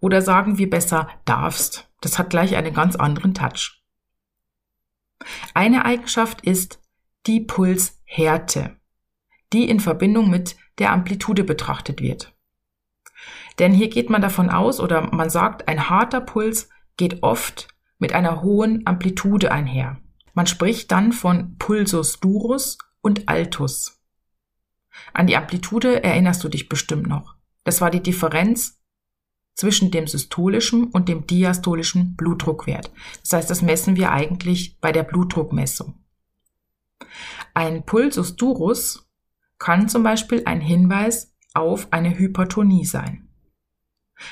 Oder 0.00 0.22
sagen 0.22 0.58
wir 0.58 0.70
besser 0.70 1.08
darfst. 1.24 1.90
Das 2.04 2.18
hat 2.18 2.28
gleich 2.28 2.54
einen 2.54 2.74
ganz 2.74 2.96
anderen 2.96 3.32
Touch. 3.32 3.82
Eine 5.54 5.86
Eigenschaft 5.86 6.42
ist 6.42 6.78
die 7.26 7.40
Pulshärte, 7.40 8.76
die 9.54 9.70
in 9.70 9.80
Verbindung 9.80 10.28
mit 10.28 10.54
der 10.78 10.92
Amplitude 10.92 11.44
betrachtet 11.44 12.02
wird. 12.02 12.36
Denn 13.58 13.72
hier 13.72 13.88
geht 13.88 14.10
man 14.10 14.20
davon 14.20 14.50
aus 14.50 14.80
oder 14.80 15.14
man 15.14 15.30
sagt, 15.30 15.66
ein 15.66 15.88
harter 15.88 16.20
Puls 16.20 16.68
geht 16.98 17.22
oft 17.22 17.68
mit 17.98 18.12
einer 18.12 18.42
hohen 18.42 18.86
Amplitude 18.86 19.50
einher. 19.50 19.96
Man 20.34 20.46
spricht 20.46 20.92
dann 20.92 21.10
von 21.10 21.56
Pulsus 21.56 22.20
durus 22.20 22.76
und 23.00 23.30
altus. 23.30 23.98
An 25.14 25.26
die 25.26 25.38
Amplitude 25.38 26.04
erinnerst 26.04 26.44
du 26.44 26.50
dich 26.50 26.68
bestimmt 26.68 27.06
noch. 27.06 27.36
Das 27.62 27.80
war 27.80 27.90
die 27.90 28.02
Differenz 28.02 28.78
zwischen 29.54 29.90
dem 29.90 30.06
systolischen 30.06 30.84
und 30.84 31.08
dem 31.08 31.26
diastolischen 31.26 32.16
Blutdruckwert. 32.16 32.90
Das 33.22 33.32
heißt, 33.32 33.50
das 33.50 33.62
messen 33.62 33.96
wir 33.96 34.10
eigentlich 34.10 34.78
bei 34.80 34.92
der 34.92 35.04
Blutdruckmessung. 35.04 35.94
Ein 37.54 37.84
Pulsus 37.84 38.36
durus 38.36 39.08
kann 39.58 39.88
zum 39.88 40.02
Beispiel 40.02 40.42
ein 40.44 40.60
Hinweis 40.60 41.34
auf 41.54 41.92
eine 41.92 42.18
Hypertonie 42.18 42.84
sein. 42.84 43.28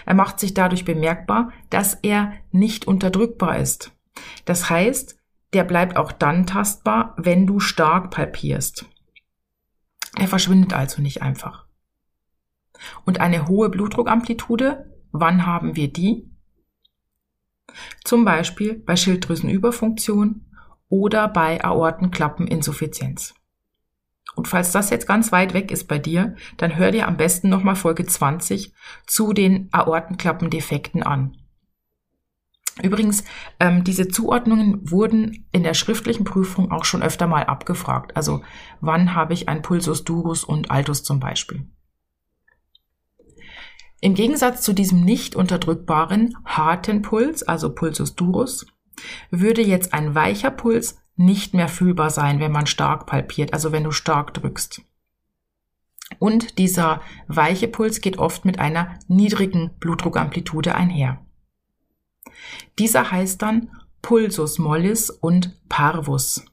Er 0.04 0.14
macht 0.14 0.40
sich 0.40 0.54
dadurch 0.54 0.84
bemerkbar, 0.84 1.52
dass 1.70 1.94
er 2.02 2.32
nicht 2.50 2.86
unterdrückbar 2.86 3.58
ist. 3.58 3.92
Das 4.44 4.70
heißt, 4.70 5.16
der 5.52 5.64
bleibt 5.64 5.96
auch 5.96 6.12
dann 6.12 6.46
tastbar, 6.46 7.14
wenn 7.16 7.46
du 7.46 7.60
stark 7.60 8.10
palpierst. 8.10 8.86
Er 10.16 10.28
verschwindet 10.28 10.72
also 10.72 11.02
nicht 11.02 11.22
einfach. 11.22 11.66
Und 13.04 13.20
eine 13.20 13.48
hohe 13.48 13.68
Blutdruckamplitude, 13.68 14.91
wann 15.12 15.46
haben 15.46 15.76
wir 15.76 15.92
die? 15.92 16.28
Zum 18.04 18.24
Beispiel 18.24 18.74
bei 18.74 18.96
Schilddrüsenüberfunktion 18.96 20.46
oder 20.88 21.28
bei 21.28 21.64
Aortenklappeninsuffizienz. 21.64 23.34
Und 24.34 24.48
falls 24.48 24.72
das 24.72 24.90
jetzt 24.90 25.06
ganz 25.06 25.30
weit 25.32 25.54
weg 25.54 25.70
ist 25.70 25.88
bei 25.88 25.98
dir, 25.98 26.36
dann 26.56 26.76
hör 26.76 26.90
dir 26.90 27.06
am 27.06 27.16
besten 27.16 27.48
nochmal 27.48 27.76
Folge 27.76 28.06
20 28.06 28.72
zu 29.06 29.32
den 29.32 29.68
Aortenklappendefekten 29.72 31.02
an. 31.02 31.36
Übrigens, 32.82 33.24
ähm, 33.60 33.84
diese 33.84 34.08
Zuordnungen 34.08 34.90
wurden 34.90 35.46
in 35.52 35.62
der 35.62 35.74
schriftlichen 35.74 36.24
Prüfung 36.24 36.72
auch 36.72 36.86
schon 36.86 37.02
öfter 37.02 37.26
mal 37.26 37.44
abgefragt. 37.44 38.16
Also 38.16 38.42
wann 38.80 39.14
habe 39.14 39.34
ich 39.34 39.48
ein 39.48 39.60
Pulsus 39.60 40.04
durus 40.04 40.44
und 40.44 40.70
altus 40.70 41.04
zum 41.04 41.20
Beispiel? 41.20 41.68
Im 44.02 44.14
Gegensatz 44.14 44.62
zu 44.62 44.72
diesem 44.72 45.04
nicht 45.04 45.36
unterdrückbaren 45.36 46.36
harten 46.44 47.02
Puls, 47.02 47.44
also 47.44 47.72
Pulsus 47.72 48.16
durus, 48.16 48.66
würde 49.30 49.62
jetzt 49.62 49.94
ein 49.94 50.16
weicher 50.16 50.50
Puls 50.50 51.00
nicht 51.14 51.54
mehr 51.54 51.68
fühlbar 51.68 52.10
sein, 52.10 52.40
wenn 52.40 52.50
man 52.50 52.66
stark 52.66 53.06
palpiert, 53.06 53.52
also 53.54 53.70
wenn 53.70 53.84
du 53.84 53.92
stark 53.92 54.34
drückst. 54.34 54.82
Und 56.18 56.58
dieser 56.58 57.00
weiche 57.28 57.68
Puls 57.68 58.00
geht 58.00 58.18
oft 58.18 58.44
mit 58.44 58.58
einer 58.58 58.98
niedrigen 59.06 59.70
Blutdruckamplitude 59.78 60.74
einher. 60.74 61.24
Dieser 62.80 63.12
heißt 63.12 63.40
dann 63.40 63.70
Pulsus 64.02 64.58
mollis 64.58 65.10
und 65.10 65.56
parvus. 65.68 66.44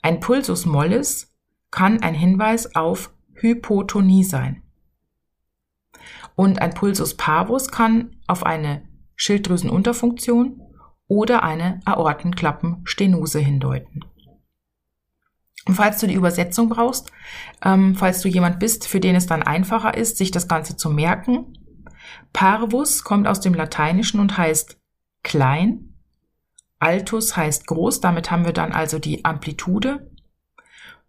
Ein 0.00 0.20
Pulsus 0.20 0.64
mollis 0.64 1.34
kann 1.72 2.04
ein 2.04 2.14
Hinweis 2.14 2.76
auf 2.76 3.12
Hypotonie 3.32 4.22
sein. 4.22 4.63
Und 6.36 6.60
ein 6.60 6.74
Pulsus 6.74 7.16
parvus 7.16 7.68
kann 7.68 8.16
auf 8.26 8.44
eine 8.44 8.88
Schilddrüsenunterfunktion 9.16 10.60
oder 11.06 11.42
eine 11.42 11.80
Aortenklappenstenose 11.84 13.38
hindeuten. 13.38 14.04
Und 15.66 15.74
falls 15.74 15.98
du 16.00 16.06
die 16.06 16.14
Übersetzung 16.14 16.68
brauchst, 16.68 17.10
ähm, 17.64 17.94
falls 17.94 18.20
du 18.20 18.28
jemand 18.28 18.58
bist, 18.58 18.86
für 18.86 19.00
den 19.00 19.14
es 19.14 19.26
dann 19.26 19.42
einfacher 19.42 19.96
ist, 19.96 20.18
sich 20.18 20.30
das 20.30 20.48
Ganze 20.48 20.76
zu 20.76 20.90
merken, 20.90 21.58
Parvus 22.32 23.04
kommt 23.04 23.26
aus 23.26 23.40
dem 23.40 23.54
Lateinischen 23.54 24.20
und 24.20 24.36
heißt 24.36 24.78
klein. 25.22 25.94
Altus 26.78 27.36
heißt 27.36 27.66
groß, 27.66 28.00
damit 28.00 28.30
haben 28.30 28.44
wir 28.44 28.52
dann 28.52 28.72
also 28.72 28.98
die 28.98 29.24
Amplitude. 29.24 30.10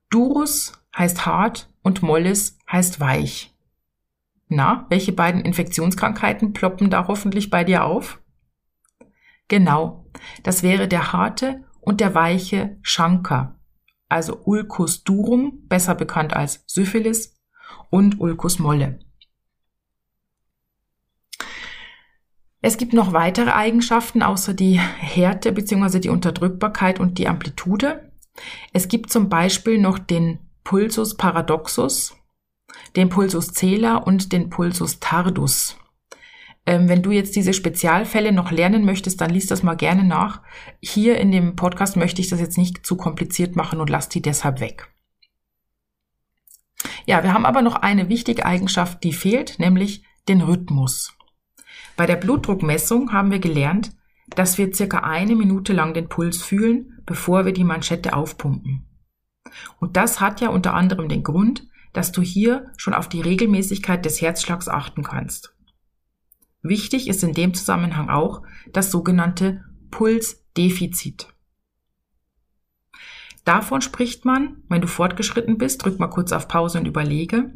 Durus 0.10 0.74
heißt 0.98 1.26
hart 1.26 1.70
und 1.82 2.02
mollis 2.02 2.58
heißt 2.72 3.00
weich. 3.00 3.55
Na, 4.48 4.86
welche 4.90 5.12
beiden 5.12 5.42
Infektionskrankheiten 5.42 6.54
ploppen 6.54 6.90
da 6.90 7.08
hoffentlich 7.08 7.50
bei 7.50 7.64
dir 7.64 7.84
auf? 7.84 8.20
Genau, 9.48 10.06
das 10.44 10.64
wäre 10.64 10.88
der 10.88 11.14
harte 11.14 11.64
und 11.82 12.00
der 12.00 12.16
weiche 12.16 12.78
Schanker, 12.82 13.60
also 14.10 14.42
Ulcus 14.44 15.04
durum, 15.04 15.68
besser 15.68 15.96
bekannt 15.96 16.34
als 16.36 16.64
Syphilis, 16.68 17.36
und 17.90 18.20
Ulcus 18.20 18.60
molle. 18.60 19.00
Es 22.62 22.78
gibt 22.78 22.94
noch 22.94 23.14
weitere 23.14 23.52
Eigenschaften 23.52 24.24
außer 24.24 24.54
die 24.54 24.80
Härte 24.80 25.52
bzw. 25.52 26.00
die 26.00 26.10
Unterdrückbarkeit 26.10 27.00
und 27.00 27.20
die 27.20 27.28
Amplitude. 27.28 28.12
Es 28.74 28.88
gibt 28.88 29.12
zum 29.12 29.30
Beispiel 29.30 29.78
noch 29.80 30.00
den 30.00 30.40
Pulsus 30.64 31.16
paradoxus, 31.16 32.16
den 32.96 33.10
Pulsus 33.10 33.48
celer 33.48 34.06
und 34.06 34.32
den 34.32 34.50
Pulsus 34.50 35.00
tardus. 35.00 35.78
Ähm, 36.66 36.90
wenn 36.90 37.04
du 37.04 37.12
jetzt 37.12 37.36
diese 37.36 37.54
Spezialfälle 37.54 38.32
noch 38.32 38.52
lernen 38.52 38.86
möchtest, 38.86 39.22
dann 39.22 39.30
liest 39.30 39.52
das 39.52 39.64
mal 39.64 39.76
gerne 39.76 40.04
nach. 40.04 40.42
Hier 40.82 41.18
in 41.20 41.32
dem 41.32 41.56
Podcast 41.56 41.96
möchte 41.96 42.22
ich 42.22 42.30
das 42.30 42.40
jetzt 42.40 42.58
nicht 42.58 42.86
zu 42.86 42.98
kompliziert 42.98 43.56
machen 43.56 43.80
und 43.80 43.90
lass 43.90 44.10
die 44.10 44.22
deshalb 44.22 44.60
weg. 44.60 44.90
Ja, 47.06 47.24
wir 47.24 47.34
haben 47.34 47.46
aber 47.46 47.62
noch 47.62 47.76
eine 47.76 48.10
wichtige 48.10 48.46
Eigenschaft, 48.46 49.04
die 49.04 49.14
fehlt, 49.14 49.60
nämlich 49.60 50.04
den 50.28 50.42
Rhythmus. 50.42 51.14
Bei 51.96 52.06
der 52.06 52.16
Blutdruckmessung 52.16 53.14
haben 53.14 53.32
wir 53.32 53.40
gelernt, 53.40 53.92
dass 54.30 54.58
wir 54.58 54.74
circa 54.74 55.00
eine 55.00 55.36
Minute 55.36 55.72
lang 55.72 55.94
den 55.94 56.10
Puls 56.10 56.42
fühlen, 56.42 57.02
bevor 57.06 57.46
wir 57.46 57.54
die 57.54 57.64
Manschette 57.64 58.14
aufpumpen. 58.14 58.86
Und 59.80 59.96
das 59.96 60.20
hat 60.20 60.42
ja 60.42 60.50
unter 60.50 60.74
anderem 60.74 61.08
den 61.08 61.24
Grund, 61.24 61.68
dass 61.96 62.12
du 62.12 62.22
hier 62.22 62.72
schon 62.76 62.94
auf 62.94 63.08
die 63.08 63.22
Regelmäßigkeit 63.22 64.04
des 64.04 64.22
Herzschlags 64.22 64.68
achten 64.68 65.02
kannst. 65.02 65.56
Wichtig 66.62 67.08
ist 67.08 67.24
in 67.24 67.34
dem 67.34 67.54
Zusammenhang 67.54 68.10
auch 68.10 68.42
das 68.74 68.92
sogenannte 68.92 69.64
Pulsdefizit. 69.92 71.30
Davon 73.46 73.80
spricht 73.80 74.26
man, 74.26 74.64
wenn 74.68 74.82
du 74.82 74.88
fortgeschritten 74.88 75.58
bist, 75.58 75.86
drück 75.86 75.98
mal 75.98 76.10
kurz 76.10 76.34
auf 76.34 76.50
Pause 76.50 76.80
und 76.80 76.86
überlege. 76.86 77.54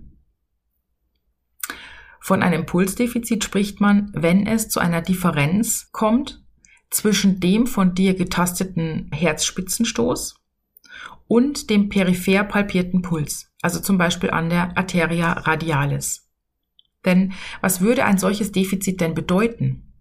Von 2.21 2.41
einem 2.41 2.65
Pulsdefizit 2.65 3.43
spricht 3.43 3.81
man, 3.81 4.09
wenn 4.13 4.47
es 4.47 4.69
zu 4.69 4.79
einer 4.79 5.01
Differenz 5.01 5.89
kommt 5.91 6.45
zwischen 6.89 7.41
dem 7.41 7.67
von 7.67 7.93
dir 7.93 8.13
getasteten 8.13 9.09
Herzspitzenstoß 9.11 10.35
und 11.27 11.69
dem 11.69 11.89
peripher 11.89 12.45
palpierten 12.45 13.01
Puls, 13.01 13.48
also 13.61 13.79
zum 13.79 13.97
Beispiel 13.97 14.31
an 14.31 14.49
der 14.49 14.77
Arteria 14.77 15.33
radialis. 15.33 16.29
Denn 17.05 17.33
was 17.61 17.81
würde 17.81 18.05
ein 18.05 18.17
solches 18.17 18.51
Defizit 18.51 19.01
denn 19.01 19.13
bedeuten? 19.13 19.93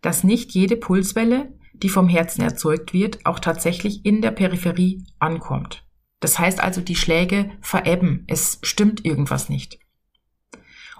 Dass 0.00 0.24
nicht 0.24 0.52
jede 0.52 0.76
Pulswelle, 0.76 1.52
die 1.72 1.88
vom 1.88 2.08
Herzen 2.08 2.42
erzeugt 2.42 2.92
wird, 2.92 3.24
auch 3.26 3.38
tatsächlich 3.38 4.04
in 4.04 4.22
der 4.22 4.30
Peripherie 4.30 5.04
ankommt. 5.18 5.84
Das 6.20 6.38
heißt 6.38 6.62
also, 6.62 6.80
die 6.80 6.96
Schläge 6.96 7.50
verebben, 7.60 8.24
es 8.28 8.58
stimmt 8.62 9.04
irgendwas 9.04 9.48
nicht. 9.48 9.78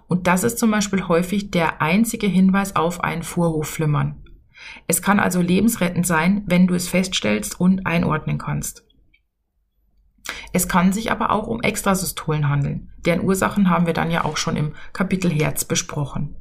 Und 0.09 0.27
das 0.27 0.45
ist 0.45 0.59
zum 0.59 0.71
Beispiel 0.71 1.09
häufig 1.09 1.51
der 1.53 1.81
einzige 1.81 2.27
Hinweis 2.27 2.77
auf 2.77 3.03
ein 3.03 3.23
Vorhofflimmern. 3.23 4.23
Es 4.87 5.01
kann 5.01 5.21
also 5.21 5.41
lebensrettend 5.41 6.07
sein, 6.07 6.43
wenn 6.47 6.67
du 6.67 6.75
es 6.75 6.89
feststellst 6.89 7.59
und 7.59 7.87
einordnen 7.87 8.39
kannst. 8.39 8.85
Es 10.53 10.69
kann 10.69 10.93
sich 10.93 11.11
aber 11.11 11.31
auch 11.31 11.47
um 11.47 11.61
Extrasystolen 11.63 12.49
handeln. 12.49 12.93
Deren 12.99 13.23
Ursachen 13.23 13.71
haben 13.71 13.87
wir 13.87 13.95
dann 13.95 14.11
ja 14.11 14.25
auch 14.25 14.37
schon 14.37 14.57
im 14.57 14.75
Kapitel 14.93 15.31
Herz 15.31 15.65
besprochen. 15.65 16.37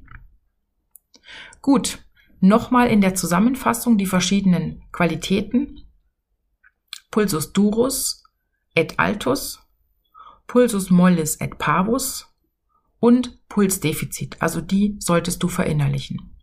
Gut, 1.62 2.06
nochmal 2.40 2.88
in 2.88 3.02
der 3.02 3.16
Zusammenfassung 3.16 3.98
die 3.98 4.06
verschiedenen 4.06 4.84
Qualitäten. 4.92 5.86
Pulsus 7.10 7.52
durus 7.54 8.24
et 8.74 9.00
altus, 9.00 9.60
Pulsus 10.48 10.90
mollis 10.90 11.36
et 11.36 11.58
parvus 11.58 12.34
und 13.00 13.48
Pulsdefizit. 13.50 14.42
Also 14.42 14.62
die 14.62 14.96
solltest 15.00 15.44
du 15.44 15.48
verinnerlichen. 15.48 16.36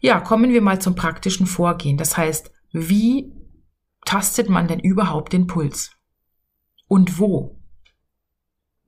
Ja, 0.00 0.20
kommen 0.20 0.50
wir 0.50 0.62
mal 0.62 0.80
zum 0.80 0.94
praktischen 0.94 1.46
Vorgehen. 1.46 1.96
Das 1.96 2.16
heißt, 2.16 2.50
wie 2.72 3.32
tastet 4.12 4.50
man 4.50 4.68
denn 4.68 4.78
überhaupt 4.78 5.32
den 5.32 5.46
Puls? 5.46 5.96
Und 6.86 7.18
wo? 7.18 7.58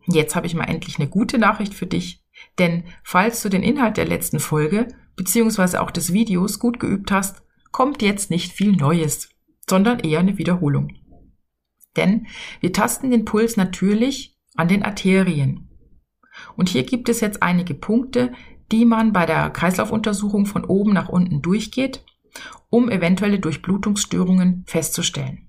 Jetzt 0.07 0.37
habe 0.37 0.47
ich 0.47 0.55
mal 0.55 0.65
endlich 0.65 0.99
eine 0.99 1.09
gute 1.09 1.39
Nachricht 1.39 1.73
für 1.73 1.87
dich, 1.87 2.23
denn 2.59 2.85
falls 3.03 3.41
du 3.41 3.49
den 3.49 3.63
Inhalt 3.63 3.97
der 3.97 4.05
letzten 4.05 4.39
Folge 4.39 4.87
beziehungsweise 5.17 5.81
auch 5.81 5.91
des 5.91 6.13
Videos 6.13 6.59
gut 6.59 6.79
geübt 6.79 7.11
hast, 7.11 7.43
kommt 7.73 8.03
jetzt 8.03 8.29
nicht 8.29 8.53
viel 8.53 8.73
Neues, 8.73 9.31
sondern 9.67 10.01
eher 10.01 10.21
eine 10.21 10.37
Wiederholung. 10.37 10.93
Denn 11.97 12.27
wir 12.61 12.75
tasten 12.75 13.11
den 13.11 13.25
Puls 13.25 13.57
natürlich 13.57 14.37
an 14.57 14.69
den 14.69 14.83
Arterien. 14.83 15.71
Und 16.55 16.69
hier 16.69 16.83
gibt 16.83 17.09
es 17.09 17.23
jetzt 17.23 17.43
einige 17.43 17.73
Punkte, 17.73 18.35
die 18.71 18.85
man 18.85 19.15
bei 19.15 19.25
der 19.25 19.49
Kreislaufuntersuchung 19.49 20.45
von 20.45 20.67
oben 20.67 20.93
nach 20.93 21.09
unten 21.09 21.41
durchgeht, 21.41 22.05
um 22.71 22.91
eventuelle 22.91 23.39
Durchblutungsstörungen 23.39 24.65
festzustellen. 24.67 25.49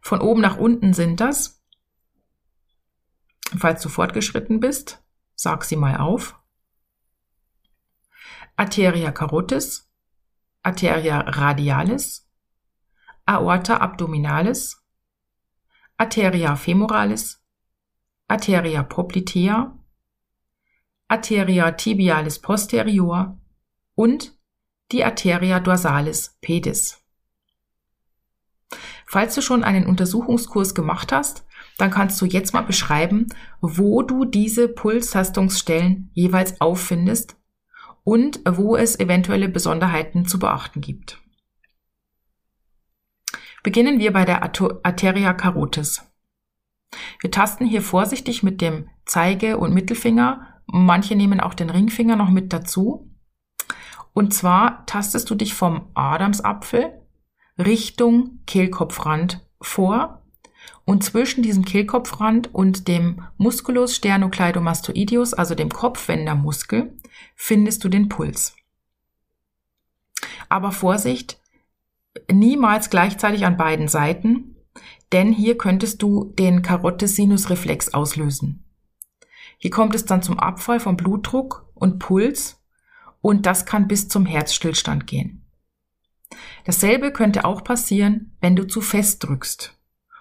Von 0.00 0.20
oben 0.20 0.40
nach 0.40 0.58
unten 0.58 0.92
sind 0.92 1.20
das, 1.20 1.62
falls 3.56 3.80
du 3.82 3.88
fortgeschritten 3.88 4.60
bist, 4.60 5.02
sag 5.34 5.64
sie 5.64 5.76
mal 5.76 5.96
auf. 5.96 6.38
Arteria 8.56 9.12
carotis, 9.12 9.90
Arteria 10.62 11.20
radialis, 11.20 12.30
Aorta 13.26 13.78
abdominalis, 13.78 14.84
Arteria 15.96 16.56
femoralis, 16.56 17.42
Arteria 18.28 18.82
poplitea, 18.82 19.78
Arteria 21.08 21.70
tibialis 21.72 22.40
posterior 22.40 23.38
und 23.94 24.36
die 24.92 25.04
Arteria 25.04 25.60
dorsalis 25.60 26.36
pedis. 26.40 27.00
Falls 29.06 29.34
du 29.34 29.42
schon 29.42 29.64
einen 29.64 29.86
Untersuchungskurs 29.86 30.74
gemacht 30.74 31.12
hast, 31.12 31.46
dann 31.78 31.90
kannst 31.90 32.20
du 32.20 32.26
jetzt 32.26 32.52
mal 32.54 32.62
beschreiben, 32.62 33.28
wo 33.60 34.02
du 34.02 34.24
diese 34.24 34.68
Pulstastungsstellen 34.68 36.10
jeweils 36.12 36.60
auffindest 36.60 37.36
und 38.02 38.40
wo 38.48 38.76
es 38.76 38.98
eventuelle 38.98 39.48
Besonderheiten 39.48 40.26
zu 40.26 40.38
beachten 40.38 40.80
gibt. 40.80 41.20
Beginnen 43.62 43.98
wir 43.98 44.12
bei 44.12 44.24
der 44.24 44.42
Arteria 44.42 45.32
carotis. 45.32 46.02
Wir 47.20 47.30
tasten 47.30 47.66
hier 47.66 47.82
vorsichtig 47.82 48.42
mit 48.42 48.60
dem 48.60 48.88
Zeige- 49.06 49.58
und 49.58 49.72
Mittelfinger. 49.72 50.60
Manche 50.66 51.16
nehmen 51.16 51.40
auch 51.40 51.54
den 51.54 51.70
Ringfinger 51.70 52.14
noch 52.14 52.30
mit 52.30 52.52
dazu. 52.52 53.10
Und 54.14 54.32
zwar 54.32 54.86
tastest 54.86 55.28
du 55.28 55.34
dich 55.34 55.54
vom 55.54 55.90
Adamsapfel 55.94 57.02
Richtung 57.58 58.40
Kehlkopfrand 58.46 59.46
vor 59.60 60.22
und 60.84 61.04
zwischen 61.04 61.42
diesem 61.42 61.64
Kehlkopfrand 61.64 62.54
und 62.54 62.88
dem 62.88 63.22
Musculus 63.36 63.94
sternocleidomastoideus, 63.96 65.34
also 65.34 65.54
dem 65.54 65.68
Kopfwendermuskel, 65.68 66.96
findest 67.34 67.84
du 67.84 67.88
den 67.88 68.08
Puls. 68.08 68.56
Aber 70.48 70.72
Vorsicht, 70.72 71.40
niemals 72.30 72.90
gleichzeitig 72.90 73.44
an 73.44 73.56
beiden 73.56 73.88
Seiten, 73.88 74.56
denn 75.12 75.32
hier 75.32 75.58
könntest 75.58 76.02
du 76.02 76.32
den 76.38 76.62
Karotis-Sinus-Reflex 76.62 77.94
auslösen. 77.94 78.64
Hier 79.58 79.70
kommt 79.70 79.94
es 79.94 80.04
dann 80.04 80.22
zum 80.22 80.38
Abfall 80.38 80.80
von 80.80 80.96
Blutdruck 80.96 81.68
und 81.74 81.98
Puls 81.98 82.63
und 83.24 83.46
das 83.46 83.64
kann 83.64 83.88
bis 83.88 84.08
zum 84.08 84.26
Herzstillstand 84.26 85.06
gehen. 85.06 85.46
Dasselbe 86.66 87.10
könnte 87.10 87.46
auch 87.46 87.64
passieren, 87.64 88.36
wenn 88.42 88.54
du 88.54 88.66
zu 88.66 88.82
fest 88.82 89.24
drückst. 89.24 89.78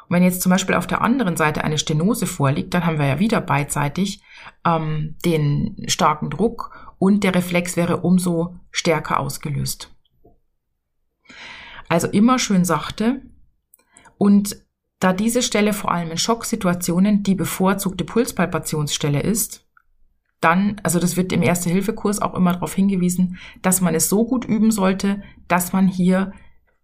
Und 0.07 0.15
wenn 0.15 0.23
jetzt 0.23 0.41
zum 0.41 0.51
Beispiel 0.51 0.75
auf 0.75 0.87
der 0.87 1.01
anderen 1.01 1.35
Seite 1.35 1.65
eine 1.65 1.77
Stenose 1.77 2.27
vorliegt, 2.27 2.73
dann 2.73 2.85
haben 2.85 2.99
wir 2.99 3.07
ja 3.07 3.19
wieder 3.19 3.41
beidseitig 3.41 4.21
ähm, 4.65 5.17
den 5.25 5.83
starken 5.87 6.29
Druck 6.29 6.95
und 6.97 7.25
der 7.25 7.35
Reflex 7.35 7.75
wäre 7.75 7.97
umso 7.97 8.55
stärker 8.71 9.19
ausgelöst. 9.19 9.93
Also 11.89 12.07
immer 12.07 12.39
schön 12.39 12.63
sachte. 12.63 13.21
Und 14.17 14.63
da 14.99 15.11
diese 15.11 15.41
Stelle 15.41 15.73
vor 15.73 15.91
allem 15.91 16.11
in 16.11 16.17
Schocksituationen 16.17 17.21
die 17.23 17.35
bevorzugte 17.35 18.05
Pulspalpationsstelle 18.05 19.19
ist, 19.19 19.67
dann, 20.43 20.77
also 20.83 20.99
das 20.99 21.17
wird 21.17 21.31
im 21.31 21.41
Erste-Hilfe-Kurs 21.41 22.21
auch 22.21 22.33
immer 22.33 22.53
darauf 22.53 22.73
hingewiesen, 22.73 23.37
dass 23.61 23.81
man 23.81 23.95
es 23.95 24.09
so 24.09 24.25
gut 24.25 24.45
üben 24.45 24.71
sollte, 24.71 25.21
dass 25.47 25.73
man 25.73 25.87
hier 25.87 26.33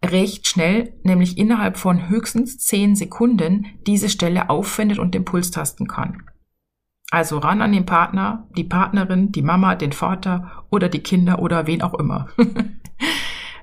recht 0.03 0.47
schnell, 0.47 0.93
nämlich 1.03 1.37
innerhalb 1.37 1.77
von 1.77 2.09
höchstens 2.09 2.57
zehn 2.57 2.95
Sekunden, 2.95 3.65
diese 3.85 4.09
Stelle 4.09 4.49
auffindet 4.49 4.99
und 4.99 5.13
den 5.13 5.25
Puls 5.25 5.51
tasten 5.51 5.87
kann. 5.87 6.23
Also 7.11 7.39
ran 7.39 7.61
an 7.61 7.71
den 7.71 7.85
Partner, 7.85 8.47
die 8.55 8.63
Partnerin, 8.63 9.31
die 9.31 9.41
Mama, 9.41 9.75
den 9.75 9.91
Vater 9.91 10.65
oder 10.69 10.89
die 10.89 11.01
Kinder 11.01 11.39
oder 11.39 11.67
wen 11.67 11.81
auch 11.81 11.95
immer. 11.95 12.27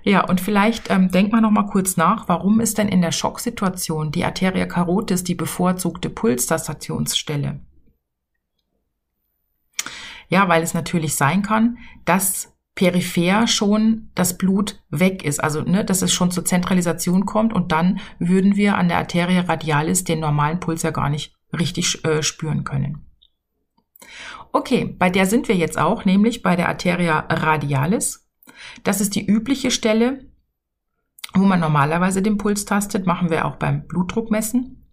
Ja, 0.09 0.25
und 0.25 0.41
vielleicht 0.41 0.89
ähm, 0.89 1.11
denkt 1.11 1.33
man 1.33 1.43
noch 1.43 1.51
mal 1.51 1.67
kurz 1.67 1.97
nach, 1.97 2.29
warum 2.29 2.61
ist 2.61 2.79
denn 2.79 2.87
in 2.87 3.03
der 3.03 3.11
Schocksituation 3.11 4.13
die 4.13 4.25
Arteria 4.25 4.65
carotis 4.65 5.25
die 5.25 5.35
bevorzugte 5.35 6.11
Pulsstationsstelle? 6.11 7.59
Ja, 10.29 10.49
weil 10.49 10.63
es 10.63 10.75
natürlich 10.75 11.15
sein 11.15 11.43
kann, 11.43 11.79
dass 12.05 12.57
peripher 12.75 13.47
schon 13.47 14.11
das 14.15 14.37
Blut 14.37 14.83
weg 14.91 15.25
ist, 15.25 15.43
also 15.43 15.63
ne, 15.63 15.85
dass 15.85 16.03
es 16.03 16.13
schon 16.13 16.31
zur 16.31 16.45
Zentralisation 16.45 17.25
kommt 17.25 17.55
und 17.55 17.73
dann 17.73 18.01
würden 18.19 18.57
wir 18.57 18.77
an 18.77 18.89
der 18.89 18.99
Arteria 18.99 19.41
radialis 19.41 20.05
den 20.05 20.21
normalen 20.21 20.61
Puls 20.61 20.83
ja 20.83 20.91
gar 20.91 21.09
nicht 21.09 21.35
richtig 21.59 22.05
äh, 22.05 22.23
spüren 22.23 22.65
können. 22.65 23.07
Okay, 24.53 24.95
bei 24.99 25.11
der 25.11 25.27
sind 25.27 25.49
wir 25.49 25.57
jetzt 25.57 25.79
auch, 25.79 26.05
nämlich 26.05 26.43
bei 26.43 26.55
der 26.55 26.69
Arteria 26.69 27.21
radialis. 27.29 28.29
Das 28.85 29.01
ist 29.01 29.15
die 29.15 29.27
übliche 29.27 29.71
Stelle, 29.71 30.31
wo 31.35 31.45
man 31.45 31.61
normalerweise 31.61 32.23
den 32.23 32.39
Puls 32.39 32.65
tastet, 32.65 33.07
machen 33.07 33.31
wir 33.31 33.45
auch 33.47 33.57
beim 33.57 33.87
Blutdruckmessen. 33.87 34.87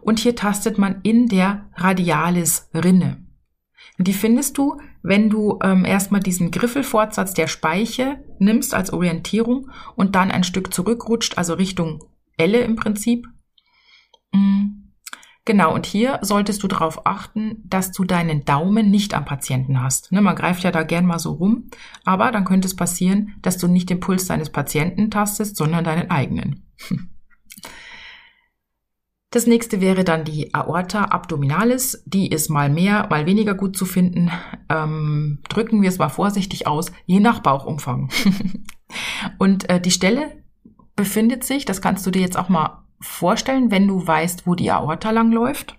Und 0.00 0.18
hier 0.20 0.36
tastet 0.36 0.78
man 0.78 1.00
in 1.02 1.26
der 1.26 1.70
Radialis-Rinne. 1.74 3.27
Die 3.98 4.12
findest 4.12 4.56
du, 4.56 4.80
wenn 5.02 5.28
du 5.28 5.58
ähm, 5.62 5.84
erstmal 5.84 6.20
diesen 6.20 6.52
Griffelfortsatz 6.52 7.34
der 7.34 7.48
Speiche 7.48 8.24
nimmst 8.38 8.72
als 8.72 8.92
Orientierung 8.92 9.70
und 9.96 10.14
dann 10.14 10.30
ein 10.30 10.44
Stück 10.44 10.72
zurückrutscht, 10.72 11.36
also 11.36 11.54
Richtung 11.54 12.04
Elle 12.36 12.60
im 12.60 12.76
Prinzip. 12.76 13.26
Mm. 14.32 14.78
Genau, 15.44 15.74
und 15.74 15.86
hier 15.86 16.18
solltest 16.20 16.62
du 16.62 16.68
darauf 16.68 17.06
achten, 17.06 17.62
dass 17.64 17.90
du 17.90 18.04
deinen 18.04 18.44
Daumen 18.44 18.90
nicht 18.90 19.14
am 19.14 19.24
Patienten 19.24 19.82
hast. 19.82 20.12
Ne, 20.12 20.20
man 20.20 20.36
greift 20.36 20.62
ja 20.62 20.70
da 20.70 20.82
gern 20.82 21.06
mal 21.06 21.18
so 21.18 21.32
rum, 21.32 21.70
aber 22.04 22.30
dann 22.30 22.44
könnte 22.44 22.68
es 22.68 22.76
passieren, 22.76 23.34
dass 23.40 23.56
du 23.56 23.66
nicht 23.66 23.88
den 23.88 23.98
Puls 23.98 24.26
deines 24.26 24.50
Patienten 24.50 25.10
tastest, 25.10 25.56
sondern 25.56 25.84
deinen 25.84 26.10
eigenen. 26.10 26.66
Das 29.30 29.46
nächste 29.46 29.82
wäre 29.82 30.04
dann 30.04 30.24
die 30.24 30.54
Aorta 30.54 31.04
abdominalis. 31.04 32.02
Die 32.06 32.30
ist 32.30 32.48
mal 32.48 32.70
mehr, 32.70 33.08
mal 33.10 33.26
weniger 33.26 33.54
gut 33.54 33.76
zu 33.76 33.84
finden. 33.84 34.30
Ähm, 34.70 35.40
drücken 35.50 35.82
wir 35.82 35.90
es 35.90 35.98
mal 35.98 36.08
vorsichtig 36.08 36.66
aus, 36.66 36.92
je 37.04 37.20
nach 37.20 37.40
Bauchumfang. 37.40 38.10
Und 39.38 39.68
äh, 39.68 39.80
die 39.80 39.90
Stelle 39.90 40.42
befindet 40.96 41.44
sich, 41.44 41.66
das 41.66 41.82
kannst 41.82 42.06
du 42.06 42.10
dir 42.10 42.22
jetzt 42.22 42.38
auch 42.38 42.48
mal 42.48 42.84
vorstellen, 43.00 43.70
wenn 43.70 43.86
du 43.86 44.04
weißt, 44.04 44.46
wo 44.46 44.54
die 44.54 44.70
Aorta 44.70 45.10
lang 45.10 45.30
läuft? 45.30 45.76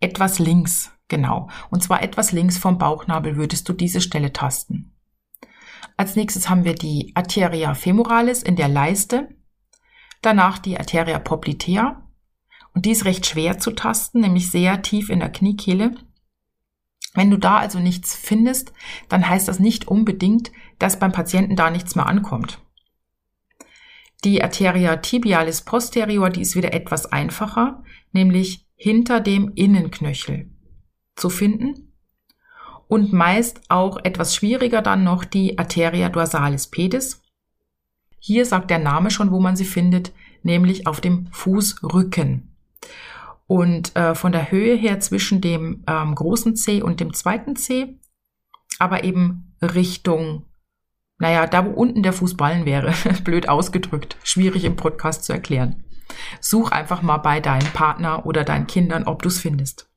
Etwas 0.00 0.38
links, 0.38 0.92
genau. 1.06 1.48
Und 1.70 1.82
zwar 1.82 2.02
etwas 2.02 2.32
links 2.32 2.58
vom 2.58 2.78
Bauchnabel 2.78 3.36
würdest 3.36 3.68
du 3.68 3.72
diese 3.72 4.00
Stelle 4.00 4.32
tasten. 4.32 4.92
Als 5.96 6.16
nächstes 6.16 6.48
haben 6.48 6.64
wir 6.64 6.74
die 6.74 7.12
Arteria 7.14 7.74
femoralis 7.74 8.42
in 8.42 8.56
der 8.56 8.68
Leiste. 8.68 9.28
Danach 10.22 10.58
die 10.58 10.78
Arteria 10.78 11.18
poplitea. 11.18 12.02
Und 12.74 12.84
die 12.84 12.90
ist 12.90 13.04
recht 13.04 13.26
schwer 13.26 13.58
zu 13.58 13.72
tasten, 13.72 14.20
nämlich 14.20 14.50
sehr 14.50 14.82
tief 14.82 15.08
in 15.08 15.20
der 15.20 15.30
Kniekehle. 15.30 15.94
Wenn 17.14 17.30
du 17.30 17.36
da 17.36 17.58
also 17.58 17.78
nichts 17.78 18.14
findest, 18.14 18.72
dann 19.08 19.28
heißt 19.28 19.48
das 19.48 19.58
nicht 19.58 19.88
unbedingt, 19.88 20.52
dass 20.78 20.98
beim 20.98 21.12
Patienten 21.12 21.56
da 21.56 21.70
nichts 21.70 21.96
mehr 21.96 22.06
ankommt. 22.06 22.60
Die 24.24 24.42
Arteria 24.42 24.96
tibialis 24.96 25.62
posterior, 25.62 26.30
die 26.30 26.42
ist 26.42 26.56
wieder 26.56 26.72
etwas 26.72 27.06
einfacher, 27.06 27.82
nämlich 28.12 28.66
hinter 28.74 29.20
dem 29.20 29.52
Innenknöchel 29.54 30.50
zu 31.16 31.30
finden. 31.30 31.92
Und 32.88 33.12
meist 33.12 33.60
auch 33.68 33.98
etwas 34.02 34.34
schwieriger 34.34 34.80
dann 34.80 35.04
noch 35.04 35.24
die 35.24 35.58
Arteria 35.58 36.08
dorsalis 36.08 36.68
pedis. 36.68 37.22
Hier 38.18 38.46
sagt 38.46 38.70
der 38.70 38.78
Name 38.78 39.10
schon, 39.10 39.30
wo 39.30 39.40
man 39.40 39.56
sie 39.56 39.64
findet, 39.64 40.12
nämlich 40.42 40.86
auf 40.86 41.00
dem 41.00 41.28
Fußrücken. 41.32 42.54
Und 43.46 43.96
äh, 43.96 44.14
von 44.14 44.32
der 44.32 44.50
Höhe 44.50 44.76
her 44.76 45.00
zwischen 45.00 45.40
dem 45.40 45.84
ähm, 45.86 46.14
großen 46.14 46.56
C 46.56 46.82
und 46.82 47.00
dem 47.00 47.14
zweiten 47.14 47.56
C, 47.56 47.98
aber 48.78 49.04
eben 49.04 49.54
Richtung 49.62 50.44
naja, 51.18 51.46
da 51.46 51.66
wo 51.66 51.70
unten 51.70 52.02
der 52.02 52.12
Fußballen 52.12 52.64
wäre, 52.64 52.94
blöd 53.24 53.48
ausgedrückt, 53.48 54.16
schwierig 54.22 54.64
im 54.64 54.76
Podcast 54.76 55.24
zu 55.24 55.32
erklären. 55.32 55.84
Such 56.40 56.70
einfach 56.70 57.02
mal 57.02 57.18
bei 57.18 57.40
deinem 57.40 57.66
Partner 57.72 58.24
oder 58.24 58.44
deinen 58.44 58.66
Kindern, 58.66 59.04
ob 59.04 59.22
du 59.22 59.28
es 59.28 59.40
findest. 59.40 59.90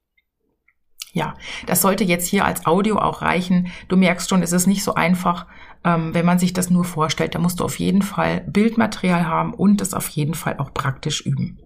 Ja, 1.13 1.35
das 1.67 1.81
sollte 1.81 2.03
jetzt 2.03 2.27
hier 2.27 2.45
als 2.45 2.65
Audio 2.65 2.97
auch 2.97 3.21
reichen. 3.21 3.67
Du 3.87 3.97
merkst 3.97 4.29
schon, 4.29 4.41
es 4.41 4.53
ist 4.53 4.65
nicht 4.65 4.83
so 4.83 4.95
einfach, 4.95 5.45
ähm, 5.83 6.13
wenn 6.13 6.25
man 6.25 6.39
sich 6.39 6.53
das 6.53 6.69
nur 6.69 6.85
vorstellt. 6.85 7.35
Da 7.35 7.39
musst 7.39 7.59
du 7.59 7.65
auf 7.65 7.79
jeden 7.79 8.01
Fall 8.01 8.41
Bildmaterial 8.41 9.27
haben 9.27 9.53
und 9.53 9.81
es 9.81 9.93
auf 9.93 10.07
jeden 10.09 10.33
Fall 10.33 10.57
auch 10.57 10.73
praktisch 10.73 11.25
üben. 11.25 11.59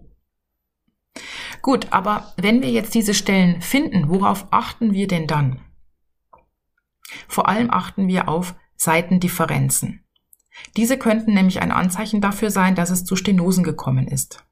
Gut, 1.62 1.88
aber 1.90 2.32
wenn 2.36 2.62
wir 2.62 2.70
jetzt 2.70 2.94
diese 2.94 3.14
Stellen 3.14 3.60
finden, 3.62 4.08
worauf 4.08 4.46
achten 4.50 4.92
wir 4.92 5.08
denn 5.08 5.26
dann? 5.26 5.60
Vor 7.28 7.48
allem 7.48 7.70
achten 7.70 8.08
wir 8.08 8.28
auf 8.28 8.54
Seitendifferenzen. 8.76 10.04
Diese 10.76 10.98
könnten 10.98 11.34
nämlich 11.34 11.60
ein 11.62 11.72
Anzeichen 11.72 12.20
dafür 12.20 12.50
sein, 12.50 12.74
dass 12.74 12.90
es 12.90 13.04
zu 13.04 13.16
Stenosen 13.16 13.64
gekommen 13.64 14.06
ist. 14.06 14.44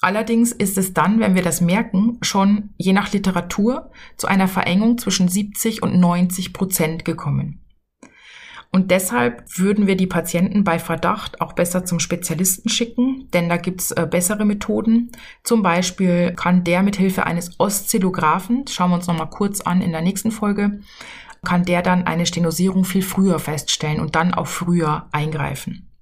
Allerdings 0.00 0.52
ist 0.52 0.76
es 0.76 0.92
dann, 0.92 1.20
wenn 1.20 1.34
wir 1.34 1.42
das 1.42 1.60
merken, 1.60 2.18
schon 2.20 2.70
je 2.76 2.92
nach 2.92 3.12
Literatur 3.12 3.90
zu 4.16 4.26
einer 4.26 4.48
Verengung 4.48 4.98
zwischen 4.98 5.28
70 5.28 5.82
und 5.82 5.98
90 5.98 6.52
Prozent 6.52 7.04
gekommen. 7.04 7.64
Und 8.74 8.90
deshalb 8.90 9.44
würden 9.56 9.86
wir 9.86 9.96
die 9.96 10.08
Patienten 10.08 10.64
bei 10.64 10.80
Verdacht 10.80 11.40
auch 11.40 11.52
besser 11.52 11.84
zum 11.84 12.00
Spezialisten 12.00 12.68
schicken, 12.68 13.28
denn 13.32 13.48
da 13.48 13.56
gibt's 13.56 13.92
äh, 13.92 14.04
bessere 14.10 14.44
Methoden. 14.44 15.12
Zum 15.44 15.62
Beispiel 15.62 16.32
kann 16.34 16.64
der 16.64 16.82
mit 16.82 16.96
Hilfe 16.96 17.24
eines 17.24 17.60
Oszillographen, 17.60 18.66
schauen 18.66 18.90
wir 18.90 18.96
uns 18.96 19.06
nochmal 19.06 19.30
kurz 19.30 19.60
an 19.60 19.80
in 19.80 19.92
der 19.92 20.02
nächsten 20.02 20.32
Folge, 20.32 20.80
kann 21.44 21.64
der 21.64 21.82
dann 21.82 22.08
eine 22.08 22.26
Stenosierung 22.26 22.84
viel 22.84 23.02
früher 23.02 23.38
feststellen 23.38 24.00
und 24.00 24.16
dann 24.16 24.34
auch 24.34 24.48
früher 24.48 25.06
eingreifen. 25.12 25.93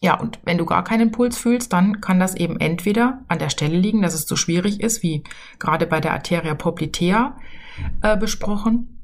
Ja, 0.00 0.18
und 0.18 0.38
wenn 0.44 0.58
du 0.58 0.64
gar 0.64 0.84
keinen 0.84 1.10
Puls 1.10 1.36
fühlst, 1.36 1.72
dann 1.72 2.00
kann 2.00 2.20
das 2.20 2.36
eben 2.36 2.60
entweder 2.60 3.24
an 3.26 3.40
der 3.40 3.50
Stelle 3.50 3.76
liegen, 3.76 4.02
dass 4.02 4.14
es 4.14 4.26
zu 4.26 4.36
schwierig 4.36 4.80
ist, 4.80 5.02
wie 5.02 5.24
gerade 5.58 5.86
bei 5.86 6.00
der 6.00 6.12
Arteria 6.12 6.54
poplitea 6.54 7.36
äh, 8.02 8.16
besprochen, 8.16 9.02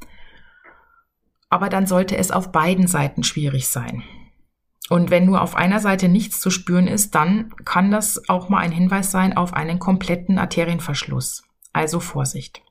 aber 1.48 1.68
dann 1.68 1.87
sollte 1.87 2.16
es 2.16 2.30
auf 2.30 2.52
beiden 2.52 2.87
Seiten 2.87 3.22
schwierig 3.22 3.68
sein. 3.68 4.02
Und 4.90 5.11
wenn 5.11 5.24
nur 5.24 5.40
auf 5.40 5.54
einer 5.57 5.80
Seite 5.80 6.09
nichts 6.09 6.40
zu 6.40 6.50
spüren 6.50 6.87
ist, 6.87 7.14
dann 7.14 7.54
kann 7.64 7.90
das 7.90 8.28
auch 8.28 8.48
mal 8.48 8.59
ein 8.59 8.72
Hinweis 8.72 9.11
sein 9.11 9.37
auf 9.37 9.54
einen 9.54 9.78
kompletten 9.78 10.38
Arterienverschluss. 10.38 11.44
Also 11.72 12.00
Vorsicht. 12.00 12.62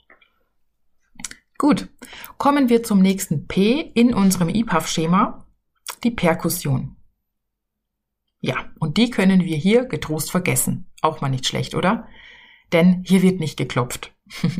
Gut, 1.57 1.89
kommen 2.37 2.69
wir 2.69 2.83
zum 2.83 3.01
nächsten 3.01 3.47
P 3.47 3.79
in 3.79 4.13
unserem 4.13 4.49
IPAF-Schema, 4.49 5.45
die 6.03 6.11
Perkussion. 6.11 6.97
Ja, 8.45 8.69
und 8.77 8.97
die 8.97 9.09
können 9.09 9.45
wir 9.45 9.55
hier 9.55 9.85
getrost 9.85 10.29
vergessen. 10.29 10.91
Auch 11.01 11.21
mal 11.21 11.29
nicht 11.29 11.47
schlecht, 11.47 11.75
oder? 11.75 12.09
Denn 12.73 13.01
hier 13.05 13.21
wird 13.21 13.39
nicht 13.39 13.57
geklopft. 13.57 14.13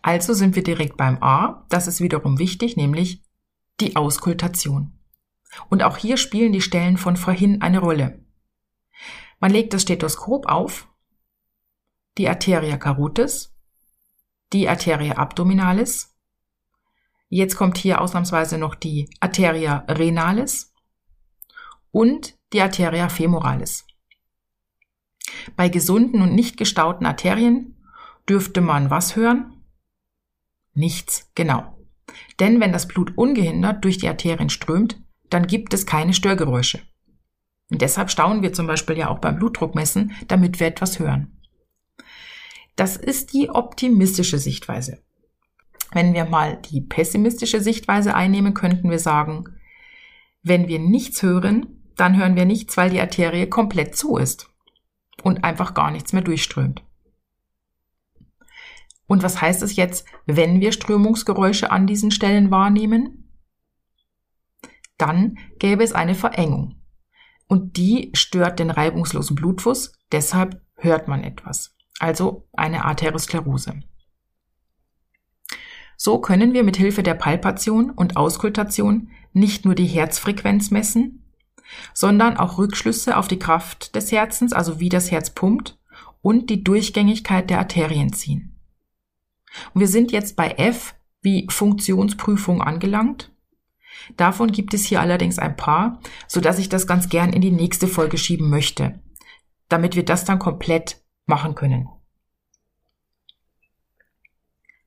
Also 0.00 0.34
sind 0.34 0.54
wir 0.54 0.62
direkt 0.62 0.96
beim 0.96 1.20
A. 1.20 1.66
Das 1.68 1.88
ist 1.88 2.00
wiederum 2.00 2.38
wichtig, 2.38 2.76
nämlich 2.76 3.24
die 3.80 3.96
Auskultation. 3.96 4.96
Und 5.68 5.82
auch 5.82 5.96
hier 5.96 6.16
spielen 6.16 6.52
die 6.52 6.60
Stellen 6.60 6.96
von 6.96 7.16
vorhin 7.16 7.60
eine 7.60 7.80
Rolle. 7.80 8.24
Man 9.40 9.50
legt 9.50 9.74
das 9.74 9.82
Stethoskop 9.82 10.46
auf, 10.46 10.88
die 12.18 12.28
Arteria 12.28 12.76
carotis, 12.76 13.52
die 14.52 14.68
Arteria 14.68 15.14
abdominalis. 15.14 16.16
Jetzt 17.28 17.56
kommt 17.56 17.78
hier 17.78 18.00
ausnahmsweise 18.00 18.58
noch 18.58 18.76
die 18.76 19.10
Arteria 19.18 19.78
renalis 19.88 20.72
und 21.90 22.37
die 22.52 22.62
Arteria 22.62 23.08
femoralis. 23.08 23.86
Bei 25.56 25.68
gesunden 25.68 26.22
und 26.22 26.34
nicht 26.34 26.56
gestauten 26.56 27.06
Arterien 27.06 27.76
dürfte 28.28 28.60
man 28.60 28.90
was 28.90 29.16
hören? 29.16 29.62
Nichts, 30.74 31.30
genau. 31.34 31.78
Denn 32.40 32.60
wenn 32.60 32.72
das 32.72 32.88
Blut 32.88 33.16
ungehindert 33.16 33.84
durch 33.84 33.98
die 33.98 34.08
Arterien 34.08 34.50
strömt, 34.50 35.00
dann 35.30 35.46
gibt 35.46 35.74
es 35.74 35.86
keine 35.86 36.14
Störgeräusche. 36.14 36.80
Und 37.70 37.82
deshalb 37.82 38.10
staunen 38.10 38.42
wir 38.42 38.52
zum 38.52 38.66
Beispiel 38.66 38.96
ja 38.96 39.08
auch 39.08 39.18
beim 39.18 39.36
Blutdruckmessen, 39.36 40.12
damit 40.26 40.58
wir 40.58 40.68
etwas 40.68 40.98
hören. 40.98 41.38
Das 42.76 42.96
ist 42.96 43.32
die 43.32 43.50
optimistische 43.50 44.38
Sichtweise. 44.38 45.02
Wenn 45.92 46.14
wir 46.14 46.26
mal 46.26 46.60
die 46.70 46.80
pessimistische 46.80 47.60
Sichtweise 47.60 48.14
einnehmen, 48.14 48.54
könnten 48.54 48.90
wir 48.90 48.98
sagen, 48.98 49.44
wenn 50.42 50.68
wir 50.68 50.78
nichts 50.78 51.22
hören, 51.22 51.77
dann 51.98 52.16
hören 52.16 52.36
wir 52.36 52.44
nichts, 52.44 52.76
weil 52.76 52.90
die 52.90 53.00
Arterie 53.00 53.48
komplett 53.48 53.96
zu 53.96 54.16
ist 54.16 54.48
und 55.22 55.44
einfach 55.44 55.74
gar 55.74 55.90
nichts 55.90 56.12
mehr 56.12 56.22
durchströmt. 56.22 56.82
Und 59.06 59.22
was 59.22 59.40
heißt 59.40 59.62
es 59.62 59.76
jetzt, 59.76 60.06
wenn 60.26 60.60
wir 60.60 60.72
Strömungsgeräusche 60.72 61.70
an 61.70 61.86
diesen 61.86 62.10
Stellen 62.10 62.50
wahrnehmen? 62.50 63.32
Dann 64.96 65.38
gäbe 65.58 65.82
es 65.82 65.92
eine 65.92 66.14
Verengung. 66.14 66.82
Und 67.46 67.76
die 67.78 68.10
stört 68.14 68.58
den 68.58 68.70
reibungslosen 68.70 69.34
Blutfluss, 69.34 69.92
deshalb 70.12 70.60
hört 70.76 71.08
man 71.08 71.24
etwas. 71.24 71.74
Also 71.98 72.46
eine 72.52 72.84
Arteriosklerose. 72.84 73.80
So 75.96 76.20
können 76.20 76.52
wir 76.52 76.62
mit 76.62 76.76
Hilfe 76.76 77.02
der 77.02 77.14
Palpation 77.14 77.90
und 77.90 78.16
Auskultation 78.16 79.10
nicht 79.32 79.64
nur 79.64 79.74
die 79.74 79.86
Herzfrequenz 79.86 80.70
messen, 80.70 81.24
sondern 81.94 82.36
auch 82.36 82.58
Rückschlüsse 82.58 83.16
auf 83.16 83.28
die 83.28 83.38
Kraft 83.38 83.94
des 83.94 84.12
Herzens, 84.12 84.52
also 84.52 84.80
wie 84.80 84.88
das 84.88 85.10
Herz 85.10 85.30
pumpt, 85.30 85.78
und 86.20 86.50
die 86.50 86.64
Durchgängigkeit 86.64 87.48
der 87.50 87.58
Arterien 87.58 88.12
ziehen. 88.12 88.58
Und 89.74 89.80
wir 89.80 89.88
sind 89.88 90.12
jetzt 90.12 90.36
bei 90.36 90.50
F 90.52 90.94
wie 91.22 91.46
Funktionsprüfung 91.50 92.62
angelangt. 92.62 93.32
Davon 94.16 94.52
gibt 94.52 94.74
es 94.74 94.84
hier 94.84 95.00
allerdings 95.00 95.38
ein 95.38 95.56
paar, 95.56 96.00
so 96.26 96.40
dass 96.40 96.58
ich 96.58 96.68
das 96.68 96.86
ganz 96.86 97.08
gern 97.08 97.32
in 97.32 97.40
die 97.40 97.50
nächste 97.50 97.88
Folge 97.88 98.18
schieben 98.18 98.48
möchte, 98.48 99.00
damit 99.68 99.96
wir 99.96 100.04
das 100.04 100.24
dann 100.24 100.38
komplett 100.38 101.02
machen 101.26 101.54
können. 101.54 101.88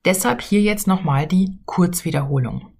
Deshalb 0.04 0.42
hier 0.42 0.60
jetzt 0.60 0.86
nochmal 0.86 1.26
die 1.26 1.60
Kurzwiederholung. 1.64 2.72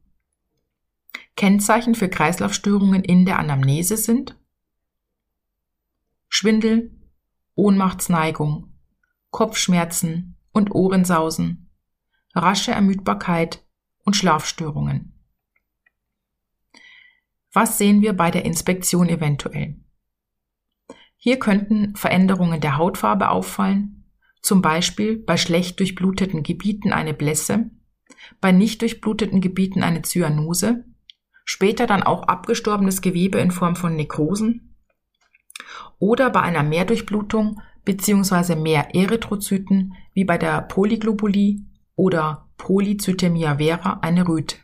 Kennzeichen 1.42 1.96
für 1.96 2.08
Kreislaufstörungen 2.08 3.02
in 3.02 3.24
der 3.24 3.40
Anamnese 3.40 3.96
sind 3.96 4.38
Schwindel, 6.28 6.96
Ohnmachtsneigung, 7.56 8.72
Kopfschmerzen 9.30 10.36
und 10.52 10.72
Ohrensausen, 10.72 11.68
rasche 12.32 12.70
Ermüdbarkeit 12.70 13.66
und 14.04 14.14
Schlafstörungen. 14.14 15.18
Was 17.52 17.76
sehen 17.76 18.02
wir 18.02 18.12
bei 18.12 18.30
der 18.30 18.44
Inspektion 18.44 19.08
eventuell? 19.08 19.80
Hier 21.16 21.40
könnten 21.40 21.96
Veränderungen 21.96 22.60
der 22.60 22.76
Hautfarbe 22.76 23.30
auffallen, 23.30 24.08
zum 24.42 24.62
Beispiel 24.62 25.16
bei 25.16 25.36
schlecht 25.36 25.80
durchbluteten 25.80 26.44
Gebieten 26.44 26.92
eine 26.92 27.14
Blässe, 27.14 27.68
bei 28.40 28.52
nicht 28.52 28.80
durchbluteten 28.80 29.40
Gebieten 29.40 29.82
eine 29.82 30.02
Zyanose, 30.02 30.84
später 31.52 31.86
dann 31.86 32.02
auch 32.02 32.22
abgestorbenes 32.22 33.02
Gewebe 33.02 33.38
in 33.38 33.50
Form 33.50 33.76
von 33.76 33.94
Nekrosen 33.94 34.74
oder 35.98 36.30
bei 36.30 36.40
einer 36.40 36.62
Mehrdurchblutung 36.62 37.60
bzw. 37.84 38.56
mehr 38.56 38.94
Erythrozyten 38.94 39.94
wie 40.14 40.24
bei 40.24 40.38
der 40.38 40.62
Polyglobulie 40.62 41.60
oder 41.94 42.48
Polycythemia 42.56 43.58
vera 43.58 43.98
eine 44.00 44.26
Röte. 44.26 44.56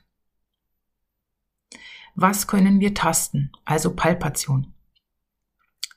Was 2.15 2.47
können 2.47 2.81
wir 2.81 2.95
tasten, 2.95 3.53
also 3.67 3.95
Palpation? 3.95 4.73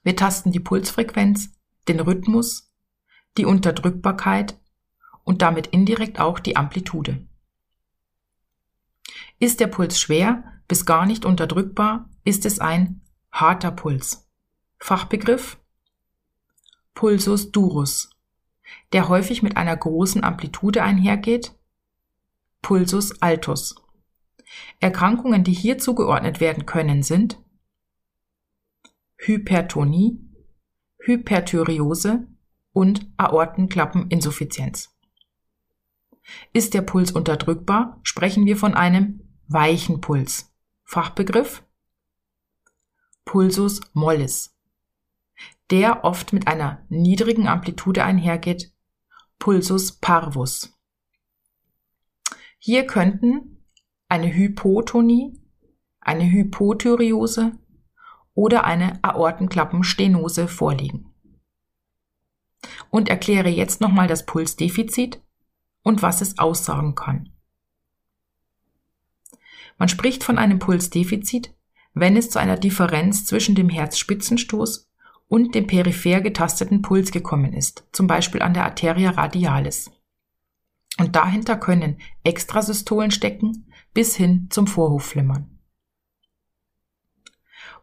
Wir 0.04 0.18
tasten 0.18 0.52
die 0.52 0.60
Pulsfrequenz, 0.60 1.52
den 1.88 2.02
Rhythmus, 2.02 2.70
die 3.38 3.46
Unterdrückbarkeit 3.46 4.60
und 5.24 5.42
damit 5.42 5.68
indirekt 5.68 6.20
auch 6.20 6.40
die 6.40 6.58
Amplitude. 6.58 7.26
Ist 9.40 9.62
der 9.62 9.68
Puls 9.68 9.98
schwer 9.98 10.44
bis 10.72 10.86
gar 10.86 11.06
nicht 11.06 11.26
unterdrückbar, 11.26 12.10
ist 12.24 12.46
es 12.46 12.60
ein 12.60 13.02
harter 13.30 13.72
Puls. 13.72 14.26
Fachbegriff 14.80 15.60
Pulsus 16.94 17.52
durus 17.52 18.10
der 18.94 19.10
häufig 19.10 19.44
mit 19.44 19.58
einer 19.58 19.76
großen 19.76 20.24
Amplitude 20.24 20.82
einhergeht, 20.82 21.54
Pulsus 22.62 23.22
altus. 23.22 23.76
Erkrankungen, 24.80 25.44
die 25.44 25.52
hier 25.52 25.78
zugeordnet 25.78 26.40
werden 26.40 26.66
können, 26.66 27.04
sind 27.04 27.38
Hypertonie, 29.18 30.22
Hyperthyreose 31.00 32.28
und 32.72 33.12
Aortenklappeninsuffizienz. 33.18 34.96
Ist 36.54 36.74
der 36.74 36.82
Puls 36.82 37.12
unterdrückbar, 37.12 38.00
sprechen 38.04 38.46
wir 38.46 38.56
von 38.56 38.74
einem 38.74 39.20
weichen 39.50 40.00
Puls. 40.00 40.51
Fachbegriff 40.92 41.64
Pulsus 43.24 43.80
mollis 43.94 44.54
der 45.70 46.04
oft 46.04 46.34
mit 46.34 46.50
einer 46.50 46.86
niedrigen 46.90 47.48
Amplitude 47.48 48.04
einhergeht, 48.04 48.74
Pulsus 49.40 49.94
parvus. 49.94 50.78
Hier 52.60 52.86
könnten 52.88 53.64
eine 54.10 54.36
Hypotonie, 54.36 55.40
eine 56.02 56.30
Hypothyreose 56.30 57.58
oder 58.34 58.66
eine 58.66 59.02
Aortenklappenstenose 59.02 60.50
vorliegen. 60.50 61.14
und 62.90 63.08
erkläre 63.08 63.48
jetzt 63.48 63.80
nochmal 63.80 64.08
das 64.08 64.26
Pulsdefizit 64.26 65.22
und 65.84 66.02
was 66.02 66.20
es 66.20 66.38
aussagen 66.38 66.96
kann. 66.96 67.31
Man 69.82 69.90
spricht 69.90 70.24
von 70.24 70.38
einem 70.38 70.60
Pulsdefizit, 70.60 71.56
wenn 71.96 72.16
es 72.16 72.30
zu 72.30 72.38
einer 72.38 72.56
Differenz 72.56 73.26
zwischen 73.26 73.56
dem 73.56 73.68
Herzspitzenstoß 73.68 74.88
und 75.28 75.56
dem 75.56 75.66
peripher 75.66 76.22
getasteten 76.22 76.84
Puls 76.84 77.12
gekommen 77.12 77.54
ist, 77.54 77.88
zum 77.92 78.06
Beispiel 78.06 78.44
an 78.44 78.54
der 78.54 78.66
Arteria 78.66 79.10
radialis. 79.10 79.90
Und 81.00 81.16
dahinter 81.16 81.58
können 81.58 82.00
Extrasystolen 82.24 83.10
stecken 83.10 83.74
bis 83.92 84.16
hin 84.16 84.50
zum 84.52 84.68
Vorhofflimmern. 84.68 85.50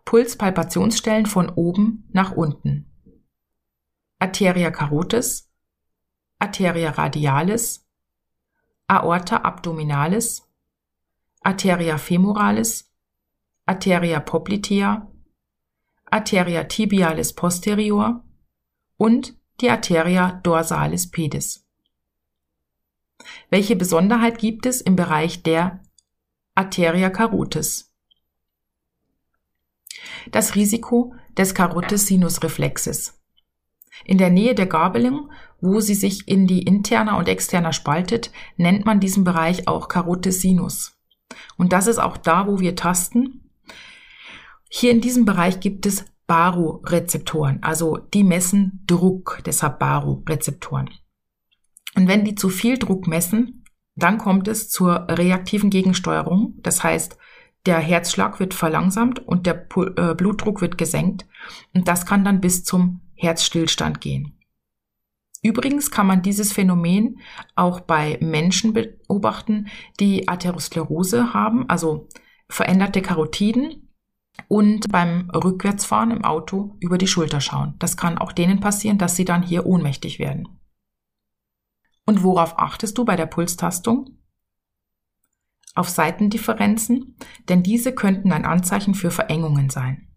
Pulspalpationsstellen 0.05 1.27
von 1.27 1.49
oben 1.49 2.09
nach 2.13 2.31
unten. 2.31 2.87
Arteria 4.21 4.71
carotis, 4.71 5.51
Arteria 6.39 6.91
radialis, 6.91 7.89
Aorta 8.87 9.39
abdominalis, 9.39 10.48
Arteria 11.43 11.99
femoralis, 11.99 12.91
Arteria 13.67 14.21
poplitea, 14.21 15.07
Arteria 16.11 16.65
tibialis 16.65 17.33
posterior 17.35 18.25
und 18.97 19.37
die 19.61 19.71
Arteria 19.71 20.41
dorsalis 20.43 21.11
pedis. 21.11 21.67
Welche 23.51 23.77
Besonderheit 23.77 24.39
gibt 24.39 24.67
es 24.67 24.81
im 24.81 24.97
Bereich 24.97 25.43
der 25.43 25.83
Arteria 26.55 27.11
carotis? 27.11 27.93
Das 30.31 30.55
Risiko 30.55 31.15
des 31.37 31.55
Carotis 31.55 32.07
Sinusreflexes. 32.07 33.21
In 34.05 34.19
der 34.19 34.31
Nähe 34.31 34.55
der 34.55 34.67
Gabelung, 34.67 35.31
wo 35.61 35.81
sie 35.81 35.95
sich 35.95 36.29
in 36.29 36.47
die 36.47 36.63
interna 36.63 37.19
und 37.19 37.29
externa 37.29 37.73
spaltet, 37.73 38.31
nennt 38.57 38.85
man 38.85 39.01
diesen 39.01 39.25
Bereich 39.25 39.67
auch 39.67 39.89
Carotis 39.89 40.41
Sinus. 40.41 40.98
Und 41.57 41.73
das 41.73 41.87
ist 41.87 41.99
auch 41.99 42.17
da, 42.17 42.47
wo 42.47 42.61
wir 42.61 42.77
tasten. 42.77 43.51
Hier 44.69 44.91
in 44.91 45.01
diesem 45.01 45.25
Bereich 45.25 45.61
gibt 45.61 45.87
es 45.87 46.05
Barorezeptoren, 46.27 47.63
also 47.63 47.97
die 47.97 48.23
messen 48.23 48.85
Druck, 48.87 49.41
deshalb 49.47 49.79
Barorezeptoren. 49.79 50.91
Und 51.97 52.07
wenn 52.07 52.25
die 52.25 52.35
zu 52.35 52.51
viel 52.51 52.79
Druck 52.79 53.07
messen, 53.07 53.65
dann 53.97 54.19
kommt 54.19 54.47
es 54.47 54.69
zur 54.69 55.09
reaktiven 55.09 55.71
Gegensteuerung. 55.71 56.55
Das 56.63 56.85
heißt, 56.85 57.17
der 57.67 57.79
Herzschlag 57.79 58.39
wird 58.39 58.55
verlangsamt 58.55 59.27
und 59.27 59.47
der 59.47 59.67
äh, 59.97 60.15
Blutdruck 60.15 60.61
wird 60.61 60.79
gesenkt. 60.79 61.27
Und 61.75 61.89
das 61.89 62.07
kann 62.07 62.25
dann 62.25 62.41
bis 62.41 62.63
zum 62.63 63.01
Herzstillstand 63.15 64.01
gehen. 64.01 64.38
Übrigens 65.43 65.91
kann 65.91 66.07
man 66.07 66.23
dieses 66.23 66.53
Phänomen 66.53 67.21
auch 67.55 67.81
bei 67.81 68.19
Menschen 68.21 68.73
beobachten, 68.73 69.69
die 70.01 70.29
Atherosklerose 70.29 71.33
haben, 71.33 71.69
also 71.69 72.09
veränderte 72.49 73.03
Karotiden 73.03 73.89
und 74.49 74.91
beim 74.91 75.31
Rückwärtsfahren 75.31 76.11
im 76.11 76.25
Auto 76.25 76.77
über 76.81 76.99
die 76.99 77.07
Schulter 77.07 77.41
schauen. 77.41 77.75
Das 77.79 77.97
kann 77.97 78.19
auch 78.19 78.33
denen 78.33 78.61
passieren, 78.61 78.99
dass 78.99 79.17
sie 79.17 79.25
dann 79.25 79.43
hier 79.43 79.67
ohnmächtig 79.67 80.19
werden. 80.19 80.49
Und 82.05 82.23
worauf 82.23 82.59
achtest 82.59 82.97
du 82.97 83.05
bei 83.05 83.17
der 83.17 83.27
Pulstastung? 83.27 84.19
Auf 85.75 85.89
Seitendifferenzen, 85.89 87.17
denn 87.49 87.63
diese 87.63 87.95
könnten 87.95 88.33
ein 88.33 88.45
Anzeichen 88.45 88.95
für 88.95 89.11
Verengungen 89.11 89.71
sein. 89.71 90.09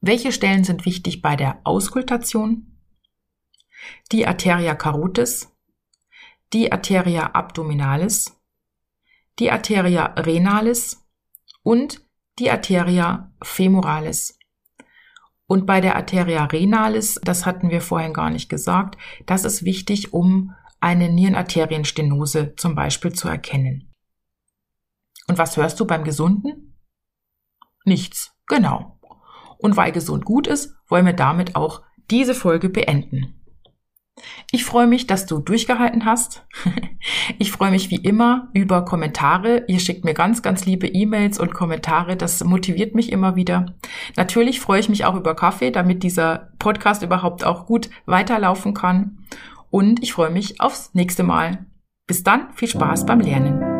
Welche 0.00 0.32
Stellen 0.32 0.64
sind 0.64 0.84
wichtig 0.84 1.22
bei 1.22 1.36
der 1.36 1.60
Auskultation? 1.64 2.69
Die 4.12 4.26
Arteria 4.26 4.74
carotis, 4.74 5.54
die 6.52 6.72
Arteria 6.72 7.30
abdominalis, 7.32 8.40
die 9.38 9.50
Arteria 9.50 10.06
renalis 10.16 11.06
und 11.62 12.04
die 12.38 12.50
Arteria 12.50 13.32
femoralis. 13.42 14.38
Und 15.46 15.66
bei 15.66 15.80
der 15.80 15.96
Arteria 15.96 16.44
renalis, 16.44 17.20
das 17.22 17.44
hatten 17.44 17.70
wir 17.70 17.80
vorhin 17.80 18.12
gar 18.12 18.30
nicht 18.30 18.48
gesagt, 18.48 18.96
das 19.26 19.44
ist 19.44 19.64
wichtig, 19.64 20.12
um 20.12 20.54
eine 20.80 21.10
Nierenarterienstenose 21.10 22.54
zum 22.56 22.74
Beispiel 22.74 23.12
zu 23.12 23.28
erkennen. 23.28 23.92
Und 25.26 25.38
was 25.38 25.56
hörst 25.56 25.78
du 25.78 25.86
beim 25.86 26.04
Gesunden? 26.04 26.78
Nichts, 27.84 28.34
genau. 28.46 28.98
Und 29.58 29.76
weil 29.76 29.92
gesund 29.92 30.24
gut 30.24 30.46
ist, 30.46 30.74
wollen 30.88 31.06
wir 31.06 31.12
damit 31.12 31.56
auch 31.56 31.82
diese 32.10 32.34
Folge 32.34 32.68
beenden. 32.68 33.39
Ich 34.52 34.64
freue 34.64 34.86
mich, 34.86 35.06
dass 35.06 35.26
du 35.26 35.38
durchgehalten 35.38 36.04
hast. 36.04 36.46
Ich 37.38 37.50
freue 37.50 37.70
mich 37.70 37.90
wie 37.90 37.96
immer 37.96 38.48
über 38.52 38.84
Kommentare. 38.84 39.64
Ihr 39.68 39.80
schickt 39.80 40.04
mir 40.04 40.12
ganz, 40.12 40.42
ganz 40.42 40.66
liebe 40.66 40.86
E-Mails 40.86 41.40
und 41.40 41.54
Kommentare. 41.54 42.14
Das 42.14 42.44
motiviert 42.44 42.94
mich 42.94 43.10
immer 43.10 43.36
wieder. 43.36 43.74
Natürlich 44.16 44.60
freue 44.60 44.80
ich 44.80 44.90
mich 44.90 45.06
auch 45.06 45.14
über 45.14 45.34
Kaffee, 45.34 45.70
damit 45.70 46.02
dieser 46.02 46.50
Podcast 46.58 47.02
überhaupt 47.02 47.42
auch 47.42 47.64
gut 47.64 47.88
weiterlaufen 48.04 48.74
kann. 48.74 49.24
Und 49.70 50.02
ich 50.02 50.12
freue 50.12 50.30
mich 50.30 50.60
aufs 50.60 50.92
nächste 50.92 51.22
Mal. 51.22 51.64
Bis 52.06 52.22
dann, 52.22 52.52
viel 52.54 52.68
Spaß 52.68 53.06
beim 53.06 53.20
Lernen. 53.20 53.79